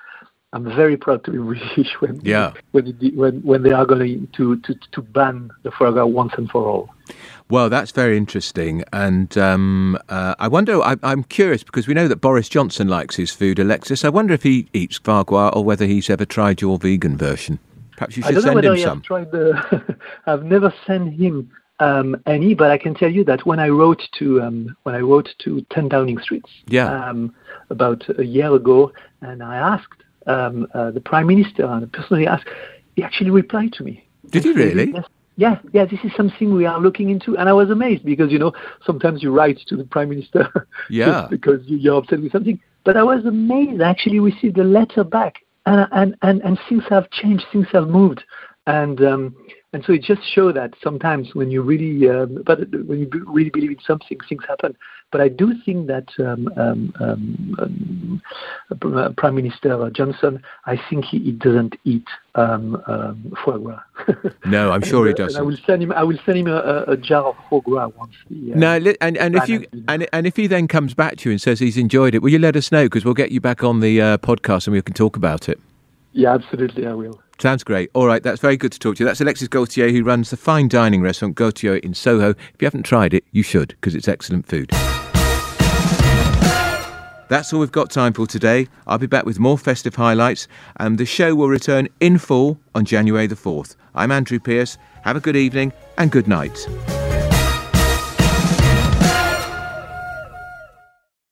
I'm 0.54 0.64
very 0.64 0.96
proud 0.96 1.26
to 1.26 1.32
be 1.32 1.38
British 1.60 1.94
when 2.00 2.20
yeah. 2.24 2.54
when, 2.72 2.98
when 3.16 3.42
when 3.42 3.64
they 3.64 3.72
are 3.72 3.86
going 3.86 4.28
to, 4.36 4.56
to, 4.62 4.76
to 4.92 5.02
ban 5.02 5.50
the 5.64 5.72
foie 5.72 6.06
once 6.06 6.34
and 6.38 6.50
for 6.50 6.66
all. 6.66 6.90
Well, 7.50 7.70
that's 7.70 7.92
very 7.92 8.18
interesting, 8.18 8.84
and 8.92 9.38
um, 9.38 9.98
uh, 10.10 10.36
I 10.40 10.48
wonder. 10.50 10.82
I, 10.82 10.98
am 11.04 11.24
curious 11.24 11.64
because 11.64 11.88
we 11.88 11.94
know 11.94 12.10
that 12.10 12.18
Boris 12.18 12.50
Johnson 12.50 12.90
likes 12.90 13.16
his 13.16 13.32
food, 13.32 13.60
Alexis. 13.60 14.04
I 14.04 14.10
wonder 14.10 14.34
if 14.34 14.44
he 14.44 14.68
eats 14.74 14.98
foie 14.98 15.50
or 15.50 15.64
whether 15.64 15.86
he's 15.86 16.10
ever 16.10 16.26
tried 16.26 16.60
your 16.60 16.78
vegan 16.78 17.18
version. 17.18 17.60
Perhaps 17.98 18.16
you 18.18 18.24
I 18.24 18.28
should 18.28 18.36
don't 18.36 18.44
know 18.44 18.48
send 18.50 18.56
whether 18.56 18.76
him 18.76 18.84
some. 18.88 19.02
tried 19.02 19.32
the. 19.32 19.98
I've 20.26 20.44
never 20.44 20.74
sent 20.86 21.14
him 21.14 21.52
um, 21.80 22.16
any, 22.26 22.54
but 22.54 22.72
I 22.72 22.78
can 22.78 22.94
tell 22.96 23.12
you 23.12 23.24
that 23.26 23.46
when 23.46 23.60
I 23.60 23.70
wrote 23.70 24.02
to 24.20 24.42
um, 24.42 24.76
when 24.84 24.96
I 24.96 25.00
wrote 25.00 25.30
to 25.40 25.62
10 25.72 25.90
Downing 25.90 26.20
Street 26.20 26.46
Yeah. 26.68 27.10
um, 27.10 27.34
about 27.70 28.04
a 28.20 28.24
year 28.24 28.54
ago, 28.54 28.92
and 29.22 29.44
I 29.44 29.58
asked 29.58 30.04
um, 30.28 30.68
uh, 30.74 30.92
the 30.92 31.02
Prime 31.02 31.28
Minister 31.28 31.66
and 31.66 31.86
I 31.86 31.88
personally 31.98 32.28
asked, 32.28 32.48
he 32.96 33.04
actually 33.04 33.30
replied 33.32 33.74
to 33.74 33.84
me. 33.84 34.08
Did 34.30 34.44
he 34.44 34.54
really? 34.54 34.92
Yes, 34.94 35.06
yeah, 35.38 35.60
yeah, 35.72 35.86
this 35.86 36.00
is 36.04 36.12
something 36.18 36.54
we 36.56 36.66
are 36.66 36.80
looking 36.80 37.10
into, 37.10 37.38
and 37.38 37.48
I 37.48 37.54
was 37.54 37.70
amazed 37.70 38.04
because 38.06 38.32
you 38.32 38.40
know 38.40 38.54
sometimes 38.86 39.22
you 39.24 39.32
write 39.32 39.60
to 39.68 39.76
the 39.76 39.84
Prime 39.86 40.10
Minister 40.10 40.68
Yeah. 40.90 41.28
because 41.30 41.62
you, 41.66 41.78
you're 41.78 41.98
upset 41.98 42.22
with 42.22 42.32
something. 42.32 42.60
But 42.84 42.96
I 42.98 43.04
was 43.04 43.26
amazed. 43.26 43.82
I 43.82 43.90
actually 43.90 44.20
received 44.20 44.58
a 44.58 44.64
letter 44.64 45.04
back, 45.04 45.36
and 45.68 45.88
and 45.92 46.16
and, 46.22 46.42
and 46.44 46.60
things 46.70 46.84
have 46.90 47.10
changed. 47.12 47.46
Things 47.52 47.68
have 47.74 47.88
moved, 47.88 48.24
and 48.66 49.04
um, 49.04 49.36
and 49.74 49.84
so 49.86 49.94
it 49.94 50.02
just 50.02 50.22
shows 50.34 50.54
that 50.56 50.74
sometimes 50.82 51.36
when 51.36 51.52
you 51.52 51.62
really, 51.62 52.10
um, 52.10 52.42
but 52.46 52.60
when 52.86 53.00
you 53.00 53.10
really 53.26 53.50
believe 53.50 53.72
in 53.72 53.78
something, 53.86 54.18
things 54.30 54.44
happen. 54.48 54.76
But 55.12 55.22
I 55.22 55.30
do 55.30 55.54
think 55.64 55.88
that 55.88 56.10
um, 56.20 56.50
um, 56.58 56.94
um, 57.00 57.56
um, 57.60 58.22
uh, 58.98 59.10
Prime 59.16 59.36
Minister 59.36 59.90
Johnson, 59.92 60.44
I 60.66 60.78
think 60.90 61.06
he, 61.06 61.20
he 61.20 61.32
doesn't 61.32 61.78
eat 61.86 62.06
um, 62.36 62.82
um, 62.88 63.34
foie 63.44 63.58
gras. 63.58 63.82
No, 64.46 64.72
I'm 64.72 64.82
sure 64.82 65.06
he 65.06 65.12
uh, 65.12 65.16
and 65.16 65.22
I 65.22 65.26
doesn't. 65.26 65.46
will 65.46 65.58
send 65.66 65.84
him. 65.84 65.92
I 65.94 66.04
will 66.04 66.18
send 66.26 66.40
him 66.40 66.48
a, 66.48 66.84
a, 66.88 66.98
jar 66.98 67.26
of 67.26 67.36
foie 67.50 67.62
gras 67.62 67.88
once. 67.98 68.14
He, 68.28 68.54
uh, 68.54 68.58
No, 68.58 68.94
and, 69.02 69.18
and 69.18 69.36
if 69.36 69.48
you 69.48 69.66
and, 69.88 70.08
and 70.12 70.28
if 70.28 70.36
he 70.36 70.48
then 70.48 70.68
comes 70.68 70.94
back 70.94 71.18
to 71.18 71.30
you 71.30 71.34
and 71.34 71.42
says 71.42 71.60
he's 71.60 71.78
enjoyed 71.78 72.14
it, 72.14 72.22
will 72.22 72.32
you 72.32 72.40
let 72.40 72.56
us 72.56 72.72
know 72.72 72.86
because 72.86 73.06
we'll 73.06 73.14
get 73.14 73.32
you 73.32 73.40
back 73.40 73.64
on 73.64 73.80
the 73.80 74.02
uh, 74.02 74.18
podcast 74.18 74.68
and 74.68 74.74
we 74.74 74.82
can 74.82 74.94
talk 74.94 75.16
about 75.16 75.48
it. 75.48 75.60
Yeah, 76.14 76.34
absolutely, 76.34 76.86
I 76.88 76.94
will. 76.94 77.22
Sounds 77.40 77.64
great. 77.64 77.92
All 77.94 78.08
right, 78.08 78.24
that's 78.24 78.42
very 78.42 78.58
good 78.58 78.72
to 78.72 78.80
talk 78.80 78.96
to 78.96 79.04
you. 79.04 79.06
That's 79.06 79.22
Alexis 79.22 79.48
Gauthier, 79.48 79.90
who 79.90 80.04
runs 80.04 80.32
the 80.32 80.38
fine 80.38 80.68
dining 80.68 81.02
restaurant 81.02 81.36
Gauthier 81.36 81.78
in 81.78 81.94
Soho. 81.94 82.32
If 82.32 82.62
you 82.62 82.66
haven't 82.66 82.84
tried 82.84 83.14
it, 83.14 83.24
you 83.32 83.44
should, 83.44 83.70
because 83.70 83.94
it's 83.94 84.08
excellent 84.08 84.48
food. 84.48 84.72
That's 87.28 87.52
all 87.52 87.60
we've 87.60 87.72
got 87.72 87.90
time 87.90 88.14
for 88.14 88.26
today. 88.26 88.68
I'll 88.86 88.98
be 88.98 89.08
back 89.08 89.26
with 89.26 89.40
more 89.40 89.58
festive 89.58 89.96
highlights, 89.96 90.48
and 90.78 90.98
the 90.98 91.06
show 91.06 91.36
will 91.36 91.50
return 91.50 91.90
in 92.00 92.18
full 92.18 92.60
on 92.74 92.86
January 92.86 93.28
the 93.28 93.36
4th. 93.36 93.76
I'm 93.96 94.12
Andrew 94.12 94.40
Pierce. 94.40 94.78
Have 95.04 95.18
a 95.18 95.22
good 95.22 95.36
evening 95.36 95.74
and 95.98 96.12
good 96.12 96.28
night. 96.28 96.68